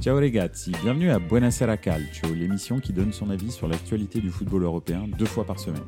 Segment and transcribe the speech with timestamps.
[0.00, 4.62] Ciao ragazzi, bienvenue à Buonasera Calcio, l'émission qui donne son avis sur l'actualité du football
[4.62, 5.86] européen deux fois par semaine.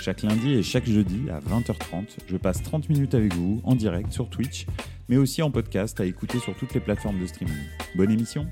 [0.00, 4.10] Chaque lundi et chaque jeudi à 20h30, je passe 30 minutes avec vous en direct
[4.10, 4.66] sur Twitch,
[5.08, 7.54] mais aussi en podcast à écouter sur toutes les plateformes de streaming.
[7.94, 8.46] Bonne émission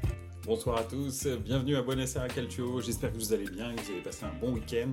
[0.45, 4.03] Bonsoir à tous, bienvenue à Buonasera Calcio, j'espère que vous allez bien, que vous avez
[4.03, 4.93] passé un bon week-end.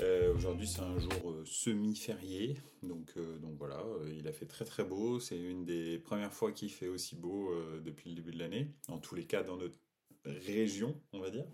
[0.00, 3.82] Euh, Aujourd'hui c'est un jour euh, semi-férié, donc, euh, donc voilà,
[4.16, 7.54] il a fait très très beau, c'est une des premières fois qu'il fait aussi beau
[7.84, 9.76] depuis le début de l'année, en tous les cas dans notre
[10.24, 11.44] région on va dire.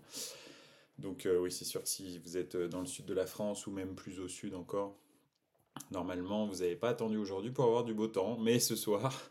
[0.97, 3.71] Donc oui c'est sûr que si vous êtes dans le sud de la France ou
[3.71, 4.95] même plus au sud encore,
[5.91, 9.29] normalement vous n'avez pas attendu aujourd'hui pour avoir du beau temps, mais ce soir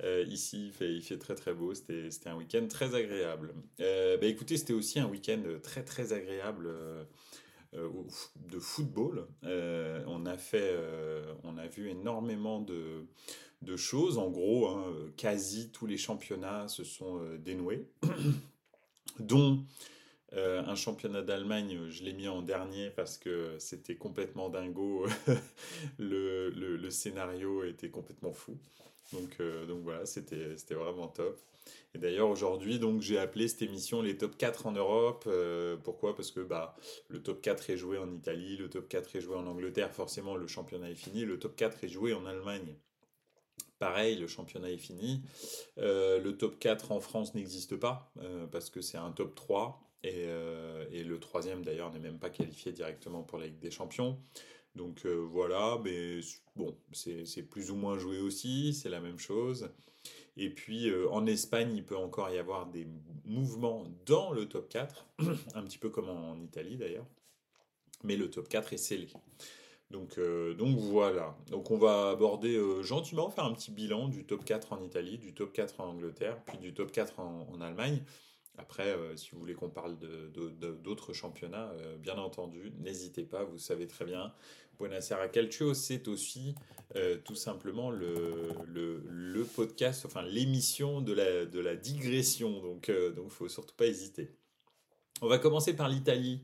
[0.28, 3.54] ici il fait, il fait très très beau, c'était un week-end très agréable.
[3.80, 6.68] Euh, bah, écoutez c'était aussi un week-end très très agréable.
[7.72, 9.26] De football.
[9.44, 13.06] Euh, on, a fait, euh, on a vu énormément de,
[13.62, 14.18] de choses.
[14.18, 17.88] En gros, hein, euh, quasi tous les championnats se sont euh, dénoués,
[19.20, 19.64] dont
[20.34, 25.06] euh, un championnat d'Allemagne, euh, je l'ai mis en dernier parce que c'était complètement dingo.
[25.98, 28.58] le- le scénario était complètement fou.
[29.12, 31.38] Donc, euh, donc voilà, c'était vraiment top.
[31.94, 35.24] Et d'ailleurs, aujourd'hui, j'ai appelé cette émission les top 4 en Europe.
[35.26, 36.14] Euh, pourquoi?
[36.14, 36.76] Parce que bah,
[37.08, 40.36] le top 4 est joué en Italie, le top 4 est joué en Angleterre, forcément
[40.36, 41.24] le championnat est fini.
[41.24, 42.76] Le top 4 est joué en Allemagne.
[43.78, 45.22] Pareil, le championnat est fini.
[45.78, 48.12] Euh, le top 4 en France n'existe pas
[48.50, 50.26] parce que c'est un top 3 et,
[50.92, 54.18] et le troisième d'ailleurs n'est même pas qualifié directement pour la Ligue des Champions.
[54.76, 56.20] Donc euh, voilà, mais
[56.54, 59.70] bon, c'est plus ou moins joué aussi, c'est la même chose.
[60.36, 62.86] Et puis euh, en Espagne, il peut encore y avoir des
[63.24, 65.06] mouvements dans le top 4,
[65.54, 67.06] un petit peu comme en Italie d'ailleurs,
[68.04, 69.08] mais le top 4 est scellé.
[69.90, 71.36] Donc, euh, donc voilà.
[71.50, 75.34] Donc on va aborder gentiment, faire un petit bilan du top 4 en Italie, du
[75.34, 78.00] top 4 en Angleterre, puis du top 4 en, en Allemagne.
[78.58, 83.22] Après, euh, si vous voulez qu'on parle de- de- d'autres championnats, euh, bien entendu, n'hésitez
[83.24, 84.32] pas, vous savez très bien.
[84.78, 86.54] Buonasera Calcio, c'est aussi
[86.96, 92.60] euh, tout simplement le, le, podcast, enfin l'émission de la, de la digression.
[92.60, 94.30] Donc il donc faut surtout pas hésiter.
[95.22, 96.40] On va commencer par l'Italie.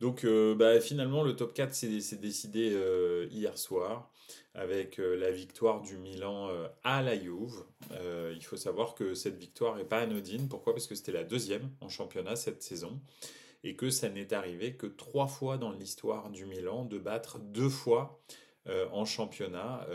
[0.00, 0.24] Donc
[0.56, 2.76] bah, finalement, le top 4 s'est décidé
[3.30, 4.10] hier soir
[4.54, 7.64] avec euh, la victoire du Milan euh, à la Juve.
[7.92, 10.48] Euh, il faut savoir que cette victoire n'est pas anodine.
[10.48, 10.74] Pourquoi?
[10.74, 13.00] Parce que c'était la deuxième en championnat cette saison
[13.62, 17.68] et que ça n'est arrivé que trois fois dans l'histoire du Milan de battre deux
[17.68, 18.20] fois
[18.92, 19.86] en championnat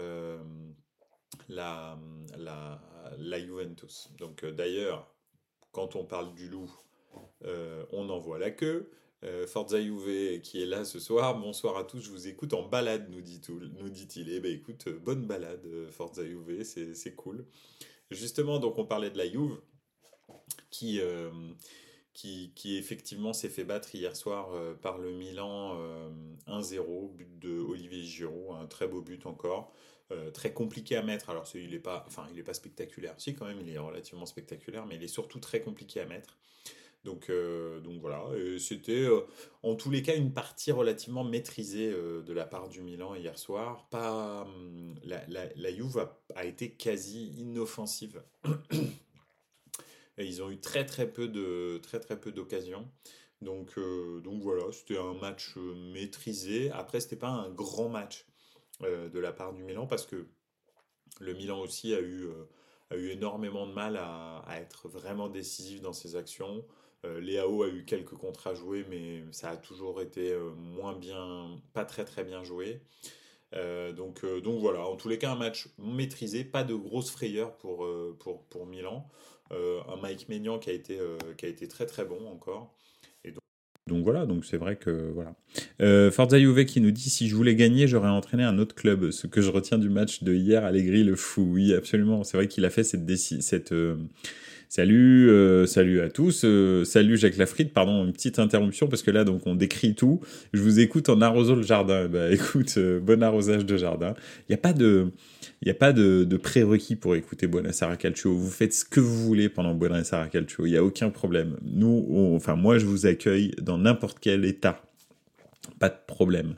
[1.50, 1.98] la,
[2.38, 2.82] la,
[3.18, 4.12] la Juventus.
[4.20, 5.12] Donc d'ailleurs,
[5.72, 6.72] quand on parle du loup,
[7.44, 8.92] on en voit la queue.
[9.26, 9.80] Euh, Forza
[10.44, 13.72] qui est là ce soir, bonsoir à tous, je vous écoute en balade, nous dit-il.
[13.80, 14.30] Nous dit-il.
[14.30, 17.46] Eh ben écoute, euh, bonne balade, euh, Forza Juve, c'est cool.
[18.12, 19.60] Justement, donc on parlait de la Juve
[20.70, 21.32] qui, euh,
[22.14, 26.10] qui, qui effectivement s'est fait battre hier soir par le Milan euh,
[26.48, 29.74] 1-0, but de Olivier Giroud, un très beau but encore.
[30.36, 31.32] Très compliqué à mettre.
[31.32, 33.16] Alors, il n'est pas, enfin, il pas spectaculaire.
[33.18, 36.38] Si, quand même, il est relativement spectaculaire, mais il est surtout très compliqué à mettre.
[37.06, 38.26] Donc, euh, donc voilà.
[38.58, 39.22] C'était euh,
[39.62, 43.38] en tous les cas une partie relativement maîtrisée euh, de la part du Milan hier
[43.38, 43.88] soir.
[43.90, 48.24] Pas, hum, la, la, la Juve a, été quasi inoffensive.
[50.18, 52.90] Et ils ont eu très très peu de très très peu d'occasions.
[53.42, 53.78] Donc,
[54.24, 55.58] donc voilà, c'était un match
[55.94, 56.72] maîtrisé.
[56.72, 58.26] Après, c'était pas un grand match
[58.82, 60.26] de la part du Milan parce que
[61.20, 62.30] le Milan aussi a eu,
[62.90, 66.66] a eu énormément de mal à être vraiment décisif dans ses actions.
[67.06, 70.96] Euh, Léao a eu quelques contres à jouer, mais ça a toujours été euh, moins
[70.96, 72.82] bien, pas très très bien joué.
[73.54, 77.12] Euh, donc, euh, donc voilà, en tous les cas, un match maîtrisé, pas de grosses
[77.12, 77.88] frayeurs pour,
[78.20, 79.08] pour, pour Milan.
[79.52, 81.00] Un Mike Maignan qui a, été,
[81.38, 82.74] qui a été très très bon encore.
[83.24, 83.44] Donc,
[83.88, 85.36] donc voilà, donc c'est vrai que voilà.
[85.82, 89.12] Euh, Forza Juve qui nous dit si je voulais gagner, j'aurais entraîné un autre club.
[89.12, 91.44] Ce que je retiens du match de hier, Allegri le fou.
[91.44, 92.24] Oui, absolument.
[92.24, 93.74] C'est vrai qu'il a fait cette cette
[94.70, 96.44] Salut, euh, salut à tous.
[96.44, 97.74] euh, salut Jacques Lafrite.
[97.74, 100.22] Pardon, une petite interruption parce que là, donc, on décrit tout.
[100.54, 102.08] Je vous écoute en arrosant le jardin.
[102.08, 104.16] Bah, écoute, euh, bon arrosage de jardin.
[104.42, 105.12] Il n'y a pas de,
[105.62, 108.34] il a pas de, de prérequis pour écouter Buonasera Calcio.
[108.34, 110.66] Vous faites ce que vous voulez pendant Buonasera Calcio.
[110.66, 111.58] Il n'y a aucun problème.
[111.64, 114.82] Nous, enfin, moi, je vous accueille dans n'importe quel état.
[115.80, 116.56] Pas de problème.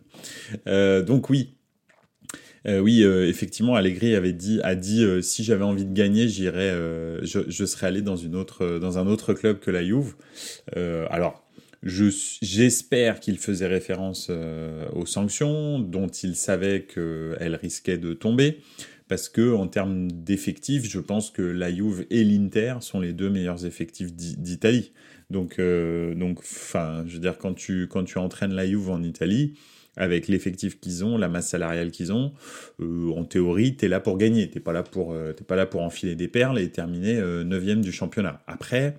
[0.65, 1.56] Donc oui,
[2.65, 6.27] euh, oui, euh, effectivement, Allegri avait dit, a dit euh, si j'avais envie de gagner,
[6.27, 6.73] j'irais,
[7.21, 10.15] je, serais allé dans une autre, dans un autre club que la Juve.
[10.75, 11.43] Alors,
[11.83, 12.05] je,
[12.41, 14.31] j'espère qu'il faisait référence
[14.93, 18.59] aux sanctions dont il savait qu'elles risquaient de tomber,
[19.07, 23.29] parce que en termes d'effectifs, je pense que la Juve et l'Inter sont les deux
[23.29, 24.91] meilleurs effectifs d'Italie.
[25.29, 29.53] Donc, donc, enfin, je veux dire, quand tu, quand tu entraînes la Juve en Italie,
[29.97, 32.33] avec l'effectif qu'ils ont, la masse salariale qu'ils ont,
[32.79, 34.49] euh, en théorie, tu es là pour gagner.
[34.49, 37.91] Tu pas, là pour, euh, pas là pour enfiler des perles et terminer 9 du
[37.91, 38.41] championnat.
[38.47, 38.95] Après,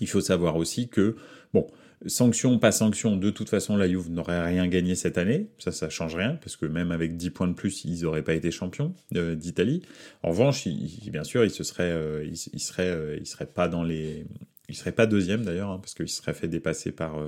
[0.00, 1.16] il faut savoir aussi que,
[1.52, 1.66] bon,
[2.06, 5.48] Sanction, pas sanction, de toute façon, la Juve n'aurait rien gagné cette année.
[5.58, 8.34] Ça, ça change rien, parce que même avec 10 points de plus, ils n'auraient pas
[8.34, 9.82] été champions euh, d'Italie.
[10.22, 10.68] En revanche,
[11.10, 14.26] bien sûr, ils se seraient, euh, ils, seraient, euh, ils seraient pas dans les,
[14.68, 17.20] ils seraient pas deuxième d'ailleurs, hein, parce qu'ils seraient fait dépasser par,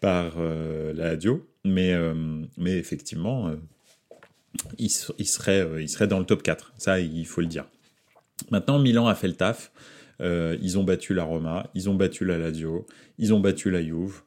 [0.00, 1.46] par la Lazio.
[1.64, 1.94] Mais,
[2.56, 3.50] mais effectivement,
[4.78, 6.72] ils, ils, seraient, ils seraient dans le top 4.
[6.78, 7.66] Ça, il faut le dire.
[8.50, 9.72] Maintenant, Milan a fait le taf.
[10.20, 12.86] Euh, ils ont battu la Roma, ils ont battu la Lazio,
[13.18, 14.22] ils ont battu la Juve.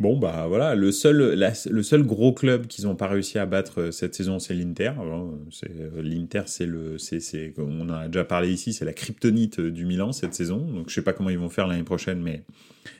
[0.00, 3.80] Bon, bah voilà, le seul, le seul gros club qu'ils n'ont pas réussi à battre
[3.80, 4.92] euh, cette saison, c'est l'Inter.
[4.98, 9.84] Euh, L'Inter, c'est le, c'est, on en a déjà parlé ici, c'est la kryptonite du
[9.84, 10.58] Milan cette saison.
[10.58, 12.42] Donc je sais pas comment ils vont faire l'année prochaine, mais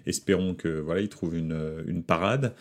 [0.07, 1.59] espérons que voilà, trouvent une,
[1.89, 2.53] une parade.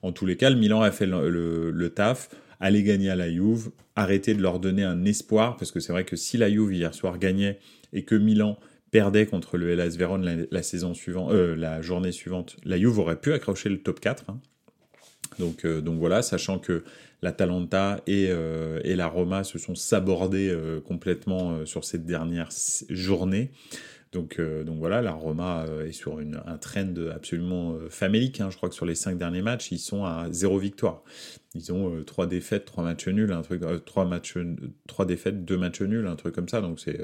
[0.00, 2.30] En tous les cas, le Milan a fait le, le, taf.
[2.58, 6.04] Aller gagner à la Juve, arrêter de leur donner un espoir, parce que c'est vrai
[6.04, 7.58] que si la Juve hier soir gagnait
[7.94, 8.58] et que Milan
[8.90, 13.20] perdait contre le Hellas Vérone la, saison suivante, euh, la journée suivante, la Juve aurait
[13.20, 14.24] pu accrocher le top 4.
[14.28, 14.40] Hein.
[15.38, 16.82] Donc, euh, donc voilà, sachant que
[17.22, 22.48] la Talenta et, euh, et la Roma se sont sabordés complètement sur cette dernière
[22.88, 23.50] journée.
[24.12, 28.40] Donc, donc voilà, la Roma est sur une, un trend absolument famélique.
[28.40, 28.48] Hein.
[28.50, 31.04] Je crois que sur les cinq derniers matchs, ils sont à zéro victoire.
[31.54, 34.36] Ils ont trois défaites, trois matchs nuls, un truc, trois matchs,
[34.88, 36.60] trois défaites, deux matchs nuls, un truc comme ça.
[36.60, 36.98] Donc c'est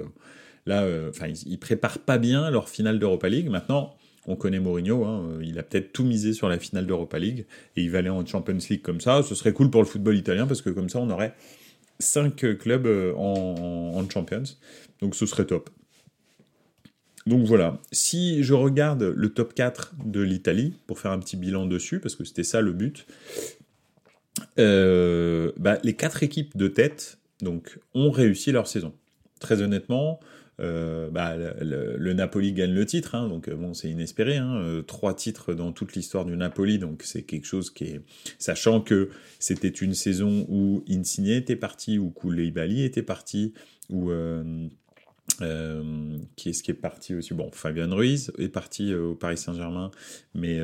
[0.67, 3.49] Là, euh, enfin, ils, préparent pas bien leur finale d'Europa League.
[3.49, 3.95] Maintenant,
[4.27, 7.47] on connaît Mourinho, hein, euh, il a peut-être tout misé sur la finale d'Europa League
[7.77, 9.23] et il va aller en Champions League comme ça.
[9.23, 11.35] Ce serait cool pour le football italien parce que comme ça, on aurait
[12.01, 14.43] cinq clubs euh, en, Champions.
[15.01, 15.71] Donc ce serait top.
[17.27, 21.67] Donc voilà, si je regarde le top 4 de l'Italie, pour faire un petit bilan
[21.67, 23.05] dessus, parce que c'était ça le but,
[24.57, 28.93] bah, les quatre équipes de tête donc, ont réussi leur saison.
[29.41, 30.21] Très honnêtement,
[30.58, 34.37] euh, bah, le, Napoli gagne le titre, hein, donc bon, c'est inespéré.
[34.37, 38.00] Hein, euh, trois titres dans toute l'histoire du Napoli, donc c'est quelque chose qui est.
[38.38, 43.53] Sachant que c'était une saison où Insigne était parti, où Koulibaly était parti,
[43.91, 44.11] où.
[44.11, 44.69] Euh,
[46.37, 47.35] qui est-ce qui est parti aussi?
[47.35, 49.91] Bon, Fabien Ruiz est parti au Paris Saint-Germain,
[50.35, 50.59] mais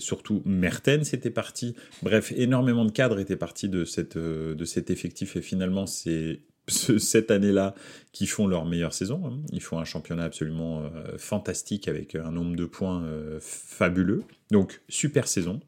[0.00, 1.74] surtout Mertens était parti.
[2.02, 6.40] Bref, énormément de cadres étaient partis de, cette, de cet effectif et finalement c'est
[6.72, 7.74] cette année-là
[8.12, 9.22] qui font leur meilleure saison.
[9.24, 9.38] Hein.
[9.52, 14.22] Ils font un championnat absolument euh, fantastique avec un nombre de points euh, fabuleux.
[14.50, 15.60] Donc, super saison.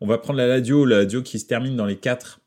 [0.00, 2.40] On va prendre la Ladio, la Ladio qui se termine dans les quatre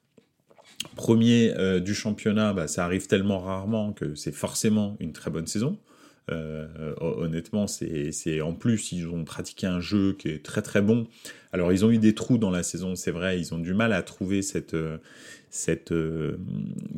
[0.96, 2.54] premiers euh, du championnat.
[2.54, 5.78] Bah, ça arrive tellement rarement que c'est forcément une très bonne saison.
[7.00, 11.07] Honnêtement, c'est en plus, ils ont pratiqué un jeu qui est très très bon.
[11.54, 13.92] Alors, ils ont eu des trous dans la saison, c'est vrai, ils ont du mal
[13.94, 14.75] à trouver cette,
[15.51, 16.38] cette euh,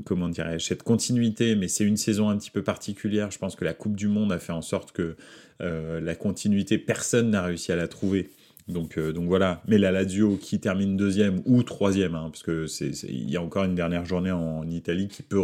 [0.06, 3.32] comment cette continuité, mais c'est une saison un petit peu particulière.
[3.32, 5.16] Je pense que la Coupe du Monde a fait en sorte que
[5.62, 8.30] euh, la continuité, personne n'a réussi à la trouver.
[8.68, 9.62] Donc, euh, voilà.
[9.68, 12.68] Mais la Lazio qui termine deuxième ou troisième, hein, parce que
[13.10, 15.44] il y a encore une dernière journée en, Italie qui peut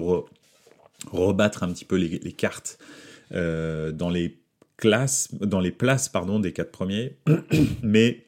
[1.11, 2.77] rebattre un petit peu les cartes
[3.31, 4.41] dans les
[4.77, 7.17] classes, dans les places pardon des quatre premiers,
[7.83, 8.25] mais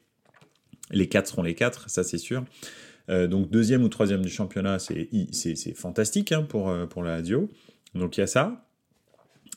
[0.91, 2.43] les quatre seront les quatre, ça c'est sûr.
[3.10, 7.50] Euh, donc deuxième ou troisième du championnat, c'est fantastique hein, pour, euh, pour la Lazio.
[7.96, 8.67] Donc il y a ça.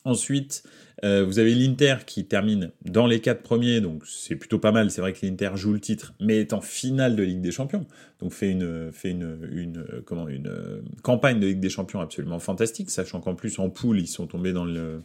[0.06, 0.64] Ensuite,
[1.02, 4.90] euh, vous avez l'Inter qui termine dans les quatre premiers, donc c'est plutôt pas mal.
[4.90, 7.87] C'est vrai que l'Inter joue le titre, mais est en finale de Ligue des Champions.
[8.20, 12.90] Donc fait une, fait une, une, comment, une campagne de Ligue des Champions absolument fantastique,
[12.90, 15.02] sachant qu'en plus en poule, ils sont tombés dans, le,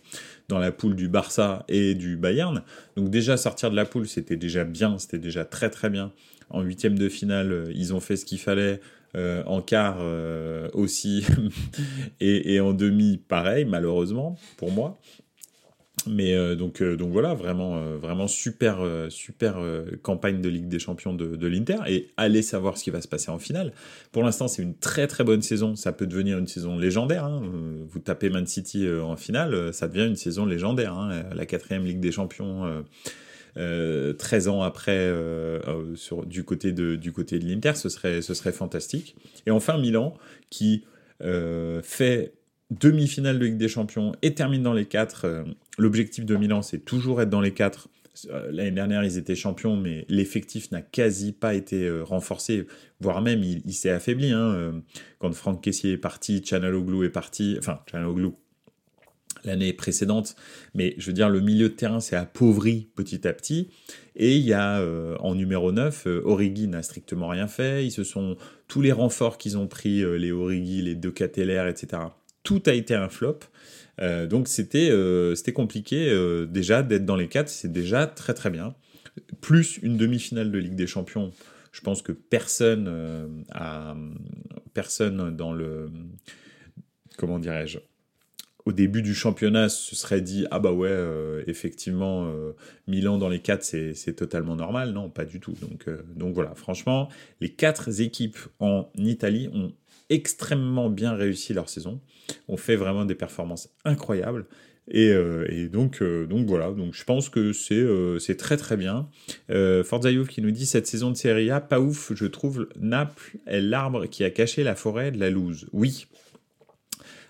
[0.49, 2.61] dans la poule du Barça et du Bayern.
[2.97, 6.11] Donc déjà sortir de la poule, c'était déjà bien, c'était déjà très très bien.
[6.49, 8.81] En huitième de finale, euh, ils ont fait ce qu'il fallait.
[9.15, 11.25] Euh, en quart euh, aussi
[12.19, 14.99] et, en demi pareil malheureusement pour moi
[16.05, 19.57] mais donc donc voilà vraiment vraiment super super
[20.01, 23.31] campagne de Ligue des Champions de, l'Inter et allez savoir ce qui va se passer
[23.31, 23.73] en finale
[24.11, 27.41] pour l'instant c'est une très très bonne saison ça peut devenir une saison légendaire hein.
[27.89, 31.23] vous tapez Man City en finale ça devient une saison légendaire hein.
[31.35, 32.83] la quatrième Ligue des Champions
[33.55, 37.89] 13 euh, ans après euh, euh, sur, du côté de, du côté de l'Inter, ce
[37.89, 39.15] serait, ce serait fantastique.
[39.45, 40.15] Et enfin Milan
[40.49, 40.85] qui
[41.83, 42.33] fait
[42.71, 45.43] demi-finale de Ligue des Champions et termine dans les quatre.
[45.77, 47.89] L'objectif de Milan, c'est toujours être dans les quatre
[48.51, 52.67] L'année dernière, ils étaient champions, mais l'effectif n'a quasi pas été renforcé,
[52.99, 54.31] voire même il, s'est affaibli.
[54.31, 54.81] Hein.
[55.19, 58.31] Quand Franck Caissier est parti, Chanaloglu est parti, enfin Chanaloglu
[59.43, 60.35] l'année précédente,
[60.73, 63.69] mais je veux dire, le milieu de terrain s'est appauvri petit à petit.
[64.15, 67.85] Et il y a euh, en numéro 9, euh, Origi n'a strictement rien fait.
[67.85, 68.35] Ils se sont
[68.67, 72.03] tous les renforts qu'ils ont pris, euh, les Origi, les deux Cateller, etc.
[72.43, 73.39] Tout a été un flop.
[74.29, 74.91] donc c'était
[75.35, 76.09] c'était compliqué
[76.49, 78.73] déjà d'être dans les quatre, c'est déjà très très bien.
[79.41, 81.31] Plus une demi-finale de Ligue des Champions,
[81.73, 83.93] je pense que personne a
[84.73, 85.91] personne dans le
[87.17, 87.79] comment dirais-je
[88.69, 92.51] au début du championnat se serait dit ah bah ouais euh, effectivement euh,
[92.87, 94.91] Milan dans les quatre c'est totalement normal.
[94.91, 95.55] Non pas du tout.
[95.59, 96.53] Donc euh, donc voilà.
[96.53, 97.09] Franchement
[97.41, 99.71] les quatre équipes en Italie ont
[100.11, 101.99] extrêmement bien réussi leur saison
[102.47, 104.45] ont fait vraiment des performances incroyables.
[104.91, 105.13] Et,
[105.71, 109.07] donc, donc voilà, donc je pense que c'est très très bien.
[109.47, 112.67] Juve qui nous dit cette saison de Serie A, pas ouf, je trouve.
[112.79, 115.67] Naples est l'arbre qui a caché la forêt de la loose.
[115.73, 116.07] Oui,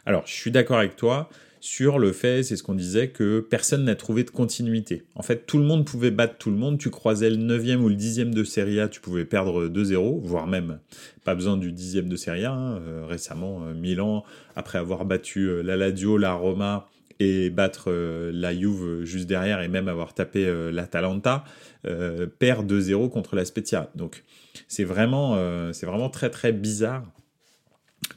[0.09, 3.83] alors, je suis d'accord avec toi sur le fait, c'est ce qu'on disait, que personne
[3.83, 5.03] n'a trouvé de continuité.
[5.13, 6.79] En fait, tout le monde pouvait battre tout le monde.
[6.79, 10.47] Tu croisais le 9e ou le 10e de Serie A, tu pouvais perdre 2-0, voire
[10.47, 10.79] même
[11.25, 12.53] pas besoin du 10e de Serie A.
[12.53, 12.77] Hein.
[12.77, 14.23] Euh, récemment, euh, Milan,
[14.55, 16.89] après avoir battu euh, la Lazio, la Roma
[17.19, 21.43] et battre la Juve juste derrière et même avoir tapé l'Atalanta,
[21.83, 23.91] perd 2-0 contre la Spezia.
[23.93, 24.23] Donc,
[24.69, 25.37] c'est vraiment,
[25.73, 27.03] c'est vraiment très très bizarre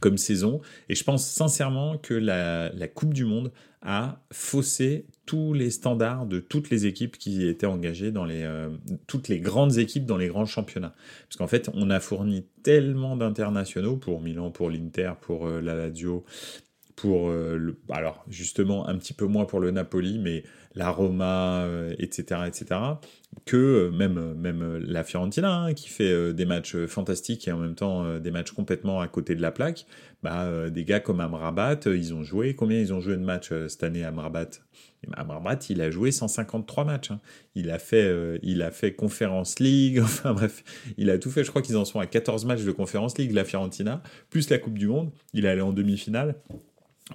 [0.03, 0.61] comme saison.
[0.91, 6.41] Et je pense sincèrement que la, Coupe du Monde a faussé tous les standards de
[6.41, 8.69] toutes les équipes qui étaient engagées dans les euh,
[9.07, 10.95] toutes les grandes équipes dans les grands championnats.
[11.29, 15.75] Parce qu'en fait, on a fourni tellement d'internationaux pour Milan, pour l'Inter, pour euh, la
[15.75, 16.25] Lazio,
[17.09, 20.45] euh, alors justement un petit peu moins pour le Napoli, mais
[20.75, 21.67] la Roma,
[21.99, 22.77] etc., etc.,
[23.45, 27.53] que euh, même, euh, même euh, la Fiorentina, hein, qui fait des matchs fantastiques et
[27.53, 29.87] en même temps des matchs complètement à côté de la plaque,
[30.23, 33.83] bah, des gars comme Amrabat, ils ont joué, combien ils ont joué de matchs cette
[33.83, 34.51] année Amrabat?
[35.15, 37.11] Amrabat, il a joué 153 matchs.
[37.11, 37.21] Hein.
[37.57, 40.63] Il, a fait, il a fait Conference League, enfin bref,
[40.97, 41.43] il a tout fait.
[41.43, 44.59] Je crois qu'ils en sont à 14 matchs de Conference League, la Fiorentina, plus la
[44.59, 45.11] Coupe du Monde.
[45.33, 46.37] Il est allé en demi-finale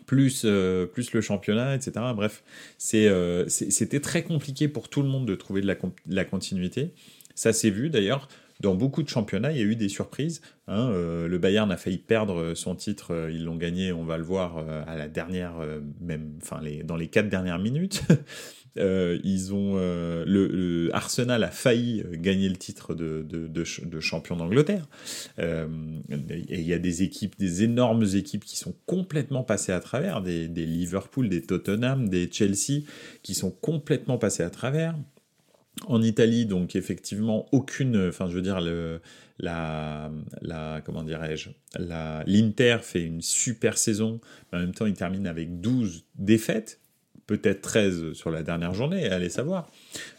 [0.05, 1.91] plus, euh, plus le championnat, etc.
[2.15, 2.43] Bref,
[2.93, 5.77] euh, c'était très compliqué pour tout le monde de trouver de
[6.07, 6.93] la, continuité.
[7.35, 8.27] Ça s'est vu d'ailleurs.
[8.59, 10.41] Dans beaucoup de championnats, il y a eu des surprises.
[10.67, 10.89] Hein.
[10.89, 14.57] Euh, le Bayern a failli perdre son titre, ils l'ont gagné, on va le voir
[14.87, 15.53] à la dernière,
[16.01, 18.01] même, enfin dans les quatre dernières minutes.
[18.77, 24.87] Euh, ils ont euh, le, Arsenal a failli gagner le titre de, de, champion d'Angleterre.
[25.39, 25.67] Euh,
[26.49, 30.21] et il y a des équipes, des énormes équipes qui sont complètement passées à travers,
[30.21, 32.83] des, Liverpool, des Tottenham, des Chelsea,
[33.23, 34.95] qui sont complètement passées à travers.
[35.85, 38.99] En Italie, donc effectivement, aucune, enfin je veux dire, le,
[39.37, 41.49] la, la, comment dirais-je,
[42.25, 44.19] l'Inter fait une super saison,
[44.51, 46.81] mais en même temps il termine avec 12 défaites,
[47.27, 49.69] peut-être 13 sur la dernière journée, allez savoir.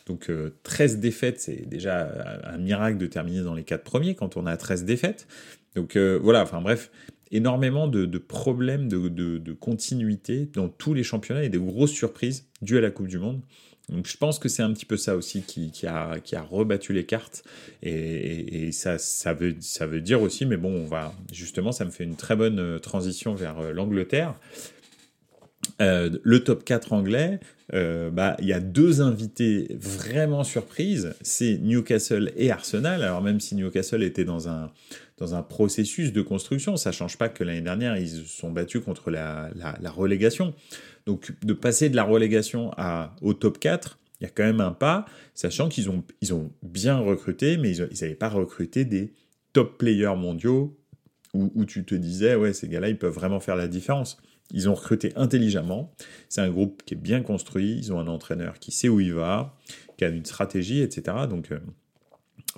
[0.07, 0.31] Donc
[0.63, 4.47] 13 euh, défaites, c'est déjà un miracle de terminer dans les 4 premiers quand on
[4.47, 5.27] a 13 défaites.
[5.75, 6.91] Donc euh, voilà, enfin bref,
[7.31, 12.81] énormément de, problèmes de, continuité dans tous les championnats et des grosses surprises dues à
[12.81, 13.41] la Coupe du Monde.
[13.89, 16.19] Donc je pense que c'est un petit peu ça aussi qui, a,
[16.51, 17.43] rebattu les cartes
[17.83, 18.99] et, ça,
[19.33, 22.37] veut, ça veut dire aussi, mais bon, on va justement, ça me fait une très
[22.37, 24.35] bonne euh, transition vers l'Angleterre.
[25.81, 27.41] Euh, le top 4 anglais,
[27.75, 33.03] euh, bah, il y a deux invités vraiment surprises, c'est Newcastle et Arsenal.
[33.03, 34.71] Alors même si Newcastle était dans un,
[35.19, 38.83] dans un processus de construction, ça change pas que l'année dernière, ils se sont battus
[38.83, 40.55] contre la, la, relégation.
[41.07, 44.61] Donc de passer de la relégation à, au top 4, il y a quand même
[44.61, 49.13] un pas, sachant qu'ils ont, ils ont bien recruté, mais ils n'avaient pas recruté des
[49.53, 50.77] top players mondiaux
[51.35, 54.19] où, où tu te disais, ouais, ces gars-là, ils peuvent vraiment faire la différence.
[54.53, 55.93] Ils ont recruté intelligemment.
[56.29, 57.77] C'est un groupe qui est bien construit.
[57.77, 59.55] Ils ont un entraîneur qui sait où il va,
[59.97, 61.17] qui a une stratégie, etc.
[61.29, 61.59] Donc, euh,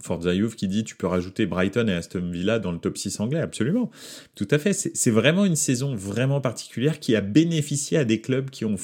[0.01, 3.21] Forza Youth qui dit tu peux rajouter Brighton et Aston Villa dans le top 6
[3.21, 3.41] anglais.
[3.41, 3.91] Absolument.
[4.35, 4.73] Tout à fait.
[4.73, 8.77] C'est vraiment une saison vraiment particulière qui a bénéficié à des clubs qui ont,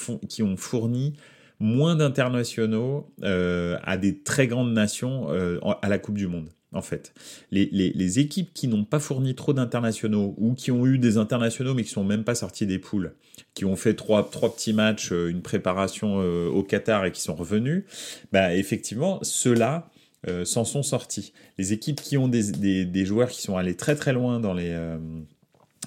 [0.56, 1.14] fourni
[1.58, 6.82] moins d'internationaux euh, à des très grandes nations euh, à la Coupe du Monde en
[6.82, 7.12] fait.
[7.50, 11.82] Les, équipes qui n'ont pas fourni trop d'internationaux ou qui ont eu des internationaux mais
[11.82, 13.14] qui sont même pas sortis des poules,
[13.54, 17.34] qui ont fait trois, petits matchs, euh, une préparation euh, au Qatar et qui sont
[17.34, 17.84] revenus,
[18.32, 19.90] bah effectivement, ceux-là
[20.28, 21.32] euh, s'en sont sortis.
[21.58, 24.74] Les équipes qui ont des, joueurs qui sont allés très très loin dans les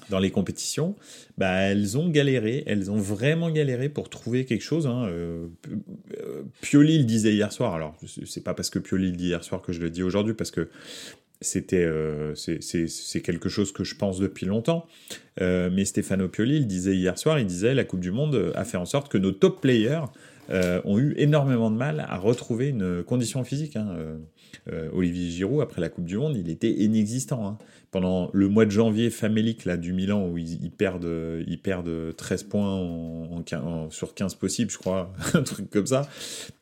[0.08, 0.96] dans les compétitions,
[1.38, 4.86] bah, elles ont galéré, elles ont vraiment galéré pour trouver quelque chose.
[4.86, 5.06] Hein.
[5.08, 5.46] Euh,
[6.62, 9.62] Pioli le disait hier soir, alors c'est pas parce que Pioli le dit hier soir
[9.62, 10.68] que je le dis aujourd'hui, parce que
[11.40, 14.86] c'était euh, c'est quelque chose que je pense depuis longtemps.
[15.40, 18.64] Euh, mais Stefano Pioli il disait hier soir, il disait la Coupe du Monde a
[18.64, 20.04] fait en sorte que nos top players
[20.50, 23.76] euh, ont eu énormément de mal à retrouver une condition physique.
[23.76, 23.96] Hein.
[24.92, 27.46] Olivier Giroud, après la Coupe du Monde, il était inexistant.
[27.46, 27.58] Hein
[27.90, 31.10] pendant le mois de janvier famélique là, du Milan où ils, perdent,
[31.46, 33.40] ils perdent 13 points
[33.90, 36.08] sur 15 possibles, je crois, un truc comme ça,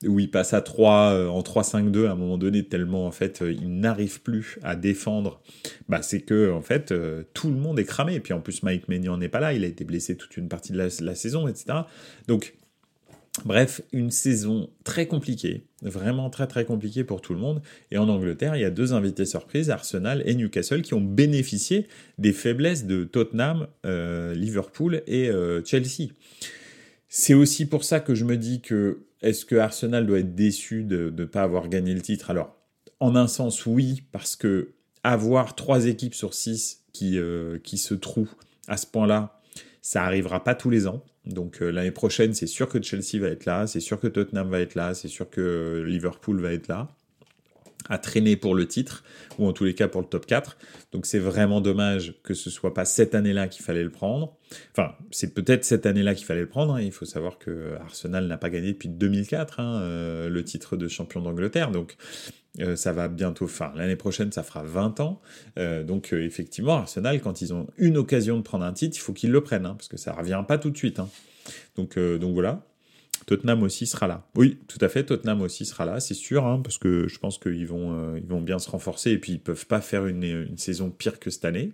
[0.07, 3.43] où ils passent à 3 euh, en 3-5-2 à un moment donné, tellement en fait
[3.43, 5.41] euh, ils n'arrivent plus à défendre,
[5.89, 8.15] bah, c'est que en fait euh, tout le monde est cramé.
[8.15, 10.49] Et puis en plus, Mike Maignan n'est pas là, il a été blessé toute une
[10.49, 11.81] partie de la, la saison, etc.
[12.27, 12.55] Donc
[13.45, 17.63] Bref, une saison très compliquée, vraiment très très compliquée pour tout le monde.
[17.91, 21.87] Et en Angleterre, il y a deux invités surprises, Arsenal et Newcastle, qui ont bénéficié
[22.19, 26.11] des faiblesses de Tottenham, euh, Liverpool et euh, Chelsea.
[27.09, 30.85] C'est aussi pour ça que je me dis que est-ce que Arsenal doit être déçu
[30.85, 32.31] de ne pas avoir gagné le titre?
[32.31, 32.57] Alors,
[33.01, 37.95] en un sens, oui, parce que avoir trois équipes sur six qui, euh, qui se
[37.95, 38.35] trouvent
[38.67, 39.38] à ce point-là,
[39.89, 41.03] ça arrivera pas tous les ans.
[41.25, 44.51] Donc euh, l'année prochaine, c'est sûr que Chelsea va être là, c'est sûr que Tottenham
[44.51, 46.95] va être là, c'est sûr que Liverpool va être là
[47.89, 49.05] à traîner pour le titre,
[49.39, 50.59] ou en tous les cas pour le top 4.
[50.93, 54.37] Donc c'est vraiment dommage que ce soit pas cette année-là qu'il fallait le prendre.
[54.73, 56.75] Enfin, c'est peut-être cette année-là qu'il fallait le prendre.
[56.75, 56.83] Hein.
[56.83, 60.89] Il faut savoir que Arsenal n'a pas gagné depuis 2004 hein, euh, le titre de
[60.89, 61.71] champion d'Angleterre.
[61.71, 61.97] Donc
[62.61, 65.21] euh, ça va bientôt, enfin l'année prochaine ça fera 20 ans.
[65.59, 69.13] Euh, donc effectivement, Arsenal, quand ils ont une occasion de prendre un titre, il faut
[69.13, 71.01] qu'ils le prennent, hein, parce que ça revient pas tout de suite.
[71.77, 72.65] Donc, donc voilà.
[73.29, 74.27] Tottenham aussi sera là.
[74.37, 77.37] Oui, tout à fait, Tottenham aussi sera là, c'est sûr, hein, parce que je pense
[77.37, 80.89] qu'ils vont, euh, vont bien se renforcer et puis ils peuvent pas faire une, saison
[80.89, 81.73] pire que cette année.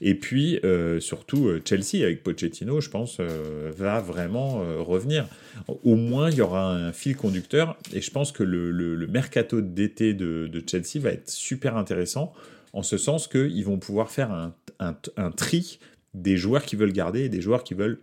[0.00, 5.28] Et puis euh, surtout euh, Chelsea avec Pochettino, je pense, va vraiment revenir.
[5.66, 10.14] Au moins, il y aura un fil conducteur et je pense que le, mercato d'été
[10.14, 12.32] de, Chelsea va être super intéressant
[12.72, 15.80] en ce sens qu'ils vont pouvoir faire un tri
[16.14, 18.00] des joueurs qui veulent garder et des joueurs qui veulent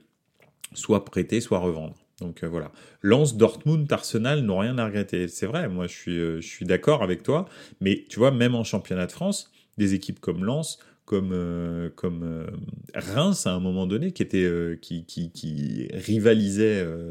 [0.75, 1.95] soit prêter, soit revendre.
[2.21, 2.71] Donc euh, voilà.
[3.01, 5.27] Lance Dortmund, Arsenal n'ont rien à regretter.
[5.27, 7.45] C'est vrai, moi je suis, euh, je suis d'accord avec toi.
[7.81, 12.47] Mais tu vois, même en championnat de France, des équipes comme Lens, comme, euh, comme
[12.95, 15.89] Reims à un moment donné, qui, était, qui,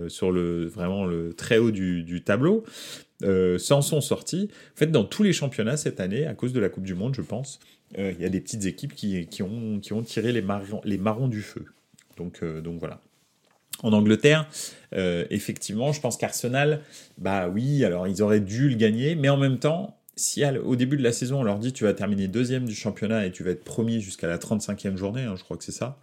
[0.08, 2.64] sur le, vraiment le très haut du, tableau,
[3.58, 4.48] s'en sont sortis.
[4.74, 7.14] En fait, dans tous les championnats cette année, à cause de la Coupe du Monde,
[7.14, 7.60] je pense,
[7.96, 10.98] il y a des petites équipes qui, qui, ont, qui ont tiré les marrons, les
[10.98, 11.66] marrons du feu.
[12.16, 13.03] Donc, donc voilà.
[13.84, 14.48] En Angleterre,
[14.94, 16.80] euh, effectivement, je pense qu'Arsenal,
[17.18, 20.96] bah oui, alors ils auraient dû le gagner, mais en même temps, si au début
[20.96, 23.50] de la saison on leur dit tu vas terminer deuxième du championnat et tu vas
[23.50, 25.98] être premier jusqu'à la 35e journée, hein, je crois que c'est ça.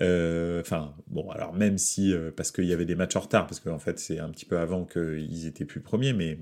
[0.00, 3.48] Euh, enfin, bon, alors même si, euh, parce qu'il y avait des matchs en retard,
[3.48, 6.38] parce qu'en fait c'est un petit peu avant qu'ils étaient plus premiers, mais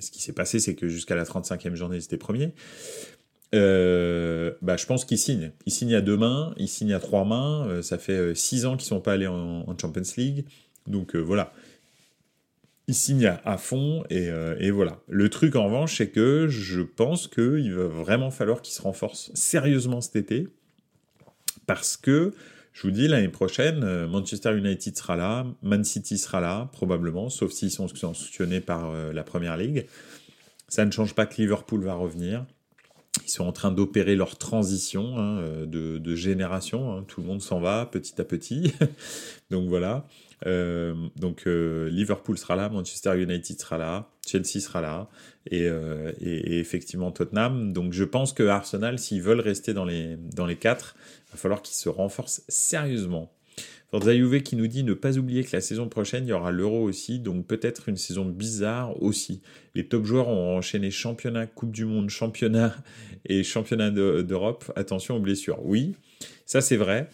[0.00, 2.54] ce qui s'est passé c'est que jusqu'à la 35e journée ils étaient premiers.
[3.54, 5.52] Euh, bah, je pense qu'il signe.
[5.66, 7.66] Il signe à deux mains, il signe à trois mains.
[7.68, 10.46] Euh, ça fait euh, six ans qu'ils sont pas allés en, Champions League.
[10.86, 11.52] Donc voilà.
[12.88, 15.00] Il signe à, fond et, voilà.
[15.08, 19.32] Le truc en revanche, c'est que je pense qu'il va vraiment falloir qu'il se renforce
[19.34, 20.46] sérieusement cet été.
[21.66, 22.32] Parce que,
[22.72, 27.50] je vous dis, l'année prochaine, Manchester United sera là, Man City sera là, probablement, sauf
[27.50, 29.88] s'ils sont sanctionnés par la Première Ligue.
[30.68, 32.46] Ça ne change pas que Liverpool va revenir.
[33.24, 36.92] Ils sont en train d'opérer leur transition hein, euh, de, génération.
[36.92, 37.04] Hein.
[37.08, 38.72] Tout le monde s'en va petit à petit.
[39.50, 40.06] donc voilà.
[40.46, 45.08] Euh, donc euh, Liverpool sera là, Manchester United sera là, Chelsea sera là,
[45.50, 45.66] et,
[46.58, 47.72] effectivement Tottenham.
[47.72, 50.94] Donc je pense que Arsenal, s'ils veulent rester dans les, dans les quatre,
[51.28, 53.32] il va falloir qu'ils se renforcent sérieusement.
[53.90, 56.50] Forza Juve qui nous dit ne pas oublier que la saison prochaine, il y aura
[56.50, 59.42] l'Euro aussi, donc peut-être une saison bizarre aussi.
[59.74, 62.74] Les top joueurs ont enchaîné championnat, Coupe du Monde, championnat
[63.26, 64.70] et championnat d'Europe.
[64.76, 65.64] Attention aux blessures.
[65.64, 65.94] Oui,
[66.44, 67.08] ça c'est vrai.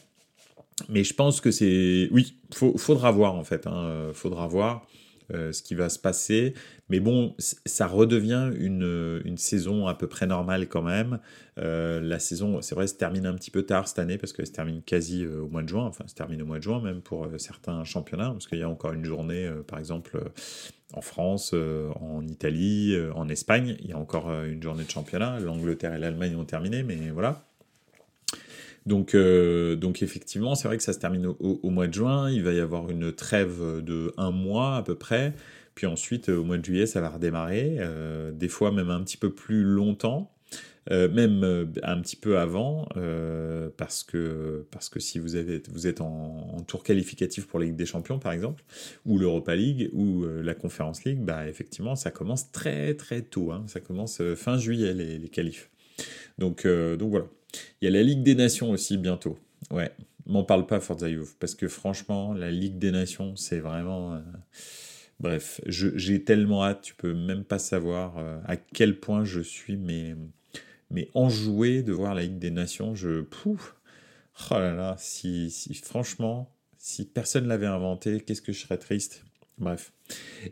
[0.89, 2.09] Mais je pense que c'est...
[2.11, 3.67] Oui, faudra voir en fait.
[3.67, 4.87] Hein, faudra voir.
[5.33, 6.53] Euh, ce qui va se passer.
[6.93, 11.21] Mais bon, ça redevient une, saison à peu près normale quand même.
[11.57, 14.47] Euh, la saison, c'est vrai, se termine un petit peu tard cette année parce qu'elle
[14.47, 15.87] se termine quasi euh, au mois de juin.
[15.87, 18.69] Enfin, se termine au mois de juin même pour certains championnats parce qu'il y a
[18.69, 20.23] encore une journée, par exemple,
[20.93, 25.41] en France, en Italie, en Espagne, il y a encore une journée de championnat.
[25.41, 27.43] L'Angleterre et l'Allemagne ont terminé, mais voilà.
[28.87, 32.31] Donc, euh, donc effectivement, c'est vrai que ça se termine au, mois de juin.
[32.31, 35.35] Il va y avoir une trêve de un mois à peu près.
[35.75, 37.77] Puis ensuite, au mois de juillet, ça va redémarrer.
[37.79, 40.33] Euh, des fois même un petit peu plus longtemps.
[40.91, 45.63] Euh, même euh, un petit peu avant, euh, parce, que, parce que si vous, avez,
[45.71, 48.65] vous êtes en, tour qualificatif pour la Ligue des Champions, par exemple,
[49.07, 53.53] ou l'Europa League, ou la Conference League, bah, effectivement, ça commence très très tôt.
[53.53, 53.65] Hein.
[53.69, 55.71] ça commence fin juillet, les, les qualifs.
[56.39, 57.27] Donc, donc voilà.
[57.81, 59.39] Il y a la Ligue des Nations aussi bientôt.
[59.71, 59.93] Ouais,
[60.27, 61.07] m'en parle pas, Forza
[61.39, 64.21] parce que franchement, la Ligue des Nations, c'est vraiment.
[65.23, 70.17] Bref, j'ai tellement hâte, tu peux même pas savoir à quel point je suis mais
[70.91, 73.23] mais enjoué de voir la Ligue des Nations, je.
[73.23, 73.77] Pouf
[74.51, 79.25] Oh là là, si, si franchement, si personne l'avait inventé, qu'est-ce que je serais triste.
[79.59, 79.93] Bref.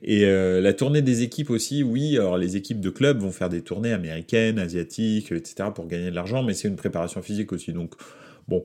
[0.02, 3.48] Et euh, la tournée des équipes aussi, oui, alors les équipes de clubs vont faire
[3.48, 5.70] des tournées américaines, asiatiques, etc.
[5.74, 7.72] pour gagner de l'argent, mais c'est une préparation physique aussi.
[7.72, 7.94] Donc,
[8.46, 8.64] bon,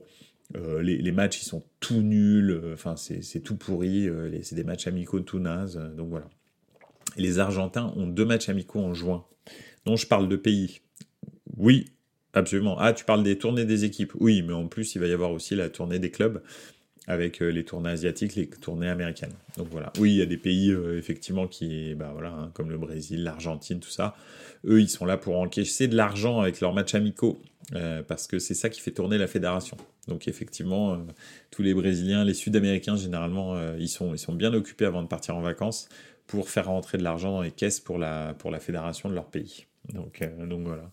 [0.54, 4.08] euh, les, matchs, ils sont tout nuls, euh, enfin, c'est tout pourri,
[4.42, 6.28] c'est des matchs amicaux tout nazes, donc voilà.
[7.16, 9.24] Les Argentins ont deux matchs amicaux en juin.
[9.84, 10.80] dont je parle de pays.
[11.56, 11.92] Oui,
[12.32, 12.76] absolument.
[12.78, 14.12] Ah, tu parles des tournées des équipes.
[14.18, 16.42] Oui, mais en plus, il va y avoir aussi la tournée des clubs
[17.06, 19.32] avec euh, les tournées asiatiques, les tournées américaines.
[19.56, 19.92] Donc voilà.
[19.98, 23.22] Oui, il y a des pays euh, effectivement qui, bah voilà, hein, comme le Brésil,
[23.22, 24.16] l'Argentine, tout ça.
[24.66, 27.40] Eux, ils sont là pour encaisser de l'argent avec leurs matchs amicaux
[27.74, 29.76] euh, parce que c'est ça qui fait tourner la fédération.
[30.08, 31.04] Donc effectivement,
[31.50, 35.34] tous les Brésiliens, les Sud-Américains généralement, ils sont ils sont bien occupés avant de partir
[35.36, 35.88] en vacances
[36.28, 39.26] pour faire rentrer de l'argent dans les caisses pour la pour la fédération de leur
[39.26, 39.66] pays.
[39.92, 40.92] Donc donc voilà.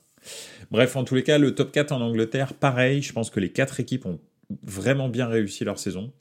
[0.72, 3.52] Bref, en tous les cas, le top 4 en Angleterre, pareil, je pense que les
[3.52, 4.20] quatre équipes ont
[4.64, 6.12] vraiment bien réussi leur saison.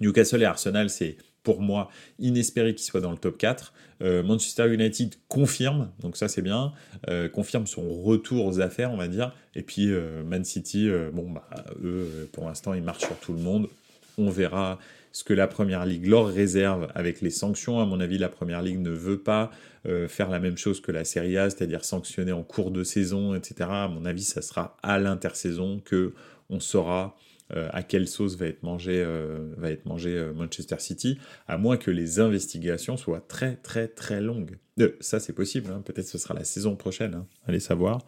[0.00, 3.72] Newcastle et Arsenal, c'est pour moi inespéré qu'ils soient dans le top 4.
[4.02, 6.72] Euh, Manchester United confirme, donc ça c'est bien,
[7.08, 9.34] euh, confirme son retour aux affaires, on va dire.
[9.54, 11.48] Et puis euh, Man City, bon, bah,
[11.82, 13.68] eux, pour l'instant, ils marchent sur tout le monde.
[14.18, 14.78] On verra
[15.12, 17.80] ce que la Première Ligue leur réserve avec les sanctions.
[17.80, 19.50] À mon avis, la Première Ligue ne veut pas
[20.08, 23.70] faire la même chose que la Serie A, c'est-à-dire sanctionner en cours de saison, etc.
[23.70, 26.12] À mon avis, ça sera à l'intersaison que
[26.50, 27.16] on saura
[27.54, 31.76] euh, à quelle sauce va être mangé, euh, va être mangé Manchester City, à moins
[31.76, 34.58] que les investigations soient très très très longues.
[35.00, 35.82] ça c'est possible, hein.
[35.84, 37.26] peut-être ce sera la saison prochaine, hein.
[37.46, 38.04] allez savoir.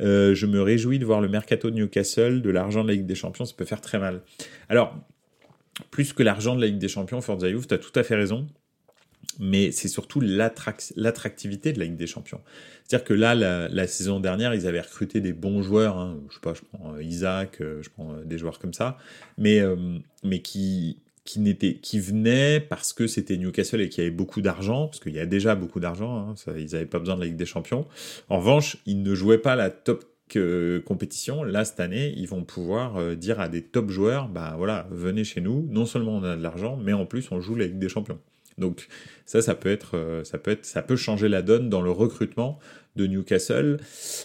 [0.00, 3.14] je me réjouis de voir le mercato de Newcastle, de l'argent de la Ligue des
[3.14, 4.22] Champions, ça peut faire très mal.
[4.68, 4.96] Alors,
[5.90, 8.14] plus que l'argent de la Ligue des Champions, Forza Youth, tu as tout à fait
[8.14, 8.46] raison
[9.38, 12.40] mais c'est surtout l'attractivité de la Ligue des Champions.
[12.84, 16.40] C'est-à-dire que là, la, saison dernière, ils avaient recruté des bons joueurs, hein, je sais
[16.40, 18.98] pas, je prends euh, Isaac, euh, je prends euh, des joueurs comme ça,
[19.38, 19.60] mais,
[20.22, 24.86] mais qui, qui, qui venaient parce que c'était Newcastle et qu'il y avait beaucoup d'argent,
[24.86, 27.36] parce qu'il y a déjà beaucoup d'argent, hein, ils n'avaient pas besoin de la Ligue
[27.36, 27.86] des Champions.
[28.28, 30.04] En revanche, ils ne jouaient pas la top
[30.84, 35.22] compétition, là cette année, ils vont pouvoir dire à des top joueurs, bah voilà, venez
[35.22, 37.78] chez nous, non seulement on a de l'argent, mais en plus on joue la Ligue
[37.78, 38.18] des Champions.
[38.58, 38.88] Donc
[39.26, 41.90] ça, ça peut être, euh, ça peut être, ça peut changer la donne dans le
[41.90, 42.58] recrutement
[42.96, 43.78] de Newcastle.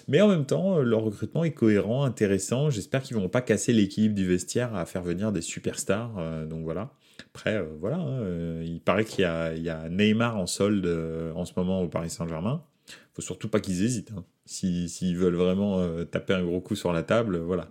[0.08, 2.70] Mais en même temps, euh, leur recrutement est cohérent, intéressant.
[2.70, 6.18] J'espère qu'ils vont pas casser l'équipe du vestiaire à faire venir des superstars.
[6.18, 6.92] Euh, donc voilà.
[7.34, 9.26] Après, voilà, hein, il paraît qu'il y,
[9.70, 10.86] a Neymar en solde
[11.36, 12.64] en ce moment au Paris Saint-Germain.
[13.14, 14.12] Faut surtout pas qu'ils hésitent.
[14.18, 14.26] Hein.
[14.52, 17.70] S'ils veulent vraiment taper un gros coup sur la table, voilà.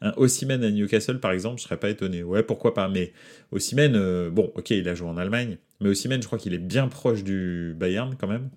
[0.00, 2.22] Un Osimhen à Newcastle, par exemple, je serais pas étonné.
[2.22, 2.88] Ouais, pourquoi pas.
[2.88, 3.12] Mais
[3.52, 6.88] Osimhen, bon, ok, il a joué en Allemagne, mais Osimhen, je crois qu'il est bien
[6.88, 8.50] proche du Bayern quand même.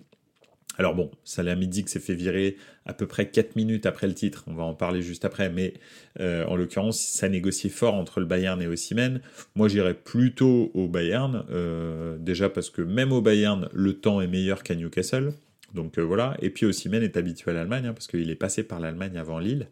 [0.76, 4.54] Alors bon, Salahmidi s'est fait virer à peu près 4 minutes après le titre, on
[4.54, 5.74] va en parler juste après, mais
[6.20, 9.20] euh, en l'occurrence, ça négociait fort entre le Bayern et Osimhen.
[9.54, 14.26] Moi, j'irais plutôt au Bayern, euh, déjà parce que même au Bayern, le temps est
[14.26, 15.32] meilleur qu'à Newcastle.
[15.74, 18.62] Donc euh, voilà, et puis Osimhen est habitué à l'Allemagne, hein, parce qu'il est passé
[18.62, 19.68] par l'Allemagne avant Lille.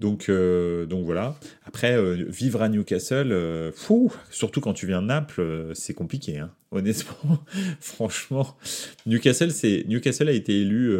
[0.00, 1.38] Donc, euh, donc voilà.
[1.64, 6.38] Après, euh, vivre à Newcastle, fou, surtout quand tu viens de Naples, c'est compliqué.
[6.38, 6.50] Hein.
[6.72, 7.44] Honnêtement,
[7.80, 8.56] franchement,
[9.04, 10.90] Newcastle, c'est Newcastle a été élu,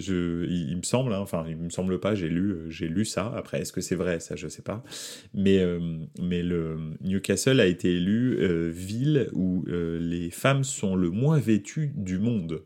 [0.00, 3.30] il, me semble, hein, enfin il me semble pas, j'ai lu, lu ça.
[3.36, 4.20] Après, est-ce que c'est vrai?
[4.20, 4.82] Ça, je sais pas.
[5.34, 5.62] Mais
[6.18, 12.18] mais le Newcastle a été élu ville où les femmes sont le moins vêtues du
[12.18, 12.62] monde.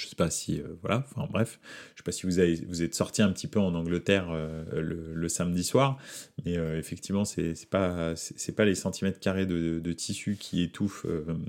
[0.00, 1.60] Je sais pas si, euh, voilà, enfin bref,
[1.94, 5.62] je sais pas si vous, êtes sorti un petit peu en Angleterre euh, le, samedi
[5.62, 5.98] soir,
[6.46, 8.14] mais euh, effectivement, c'est pas,
[8.56, 11.04] pas les centimètres carrés de, tissu qui étouffent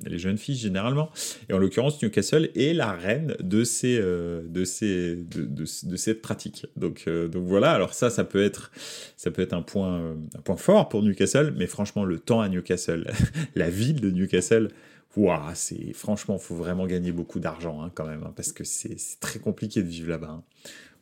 [0.05, 1.11] les jeunes filles généralement.
[1.47, 6.65] Et en l'occurrence, Newcastle est la reine de ces, de ces, de, cette pratique.
[6.75, 7.71] Donc, donc voilà.
[7.71, 8.71] Alors ça, ça peut être,
[9.15, 12.49] ça peut être un point, un point fort pour Newcastle, mais franchement, le temps à
[12.49, 13.09] Newcastle,
[13.55, 14.69] la ville de Newcastle
[15.17, 18.95] Ouah, c'est franchement, faut vraiment gagner beaucoup d'argent hein, quand même, hein, parce que c'est
[19.19, 20.29] très compliqué de vivre là-bas.
[20.29, 20.43] Hein.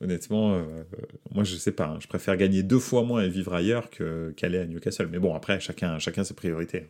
[0.02, 0.84] Honnêtement, euh,
[1.32, 4.66] moi je sais pas, je préfère gagner deux fois moins et vivre ailleurs qu'aller à
[4.66, 5.10] Newcastle.
[5.12, 6.88] Mais bon, après chacun, chacun ses priorités.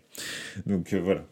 [0.66, 1.26] Donc euh, voilà.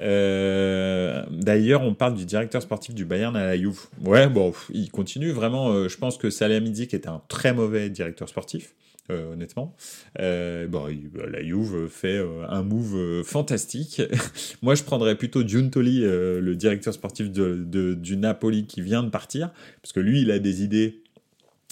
[0.00, 3.80] Euh, d'ailleurs, on parle du directeur sportif du Bayern à la Juve.
[4.04, 5.88] Ouais, bon, il continue vraiment.
[5.88, 8.74] je pense que Salihamidzic est un très mauvais directeur sportif.
[9.10, 9.74] Euh, honnêtement.
[10.20, 14.00] Euh, bon, bah, la Juve fait euh, un move fantastique.
[14.62, 19.50] Moi, je prendrais plutôt Giuntoli, le directeur sportif de, du Napoli qui vient de partir,
[19.82, 21.00] parce que lui, il a des idées.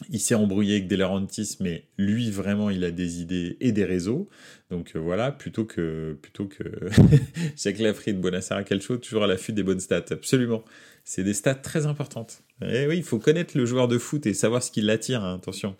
[0.09, 0.97] Il s'est embrouillé avec De
[1.61, 4.29] mais lui, vraiment, il a des idées et des réseaux.
[4.71, 6.65] Donc voilà, plutôt que plutôt que
[7.57, 10.07] Jacques Lafride, Bonassara Calcio, toujours à l'affût des bonnes stats.
[10.11, 10.65] Absolument.
[11.05, 12.43] C'est des stats très importantes.
[12.63, 15.35] Et oui, il faut connaître le joueur de foot et savoir ce qui l'attire, hein,
[15.35, 15.77] attention.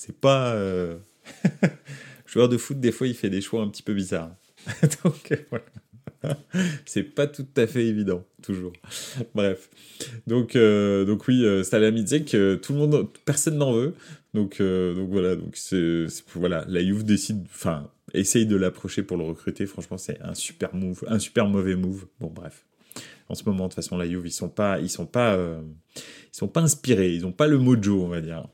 [0.00, 0.54] C'est pas.
[0.54, 0.96] Euh...
[2.26, 4.34] joueur de foot, des fois, il fait des choix un petit peu bizarres.
[5.04, 5.64] Donc, voilà.
[6.86, 8.72] c'est pas tout à fait évident, toujours.
[9.34, 9.68] Bref.
[10.26, 13.94] Donc, euh, donc oui, euh, que tout le monde, personne n'en veut.
[14.32, 15.36] Donc, euh, donc voilà.
[15.36, 19.66] Donc c'est, voilà, la Juve décide, enfin, essaye de l'approcher pour le recruter.
[19.66, 22.06] Franchement, c'est un super move, un super mauvais move.
[22.20, 22.64] Bon, bref
[23.30, 23.64] en ce moment.
[23.64, 25.62] De toute façon, la Juve, ils sont pas, ils sont pas, euh,
[25.96, 27.14] ils sont pas inspirés.
[27.14, 28.46] Ils ont pas le mojo, on va dire.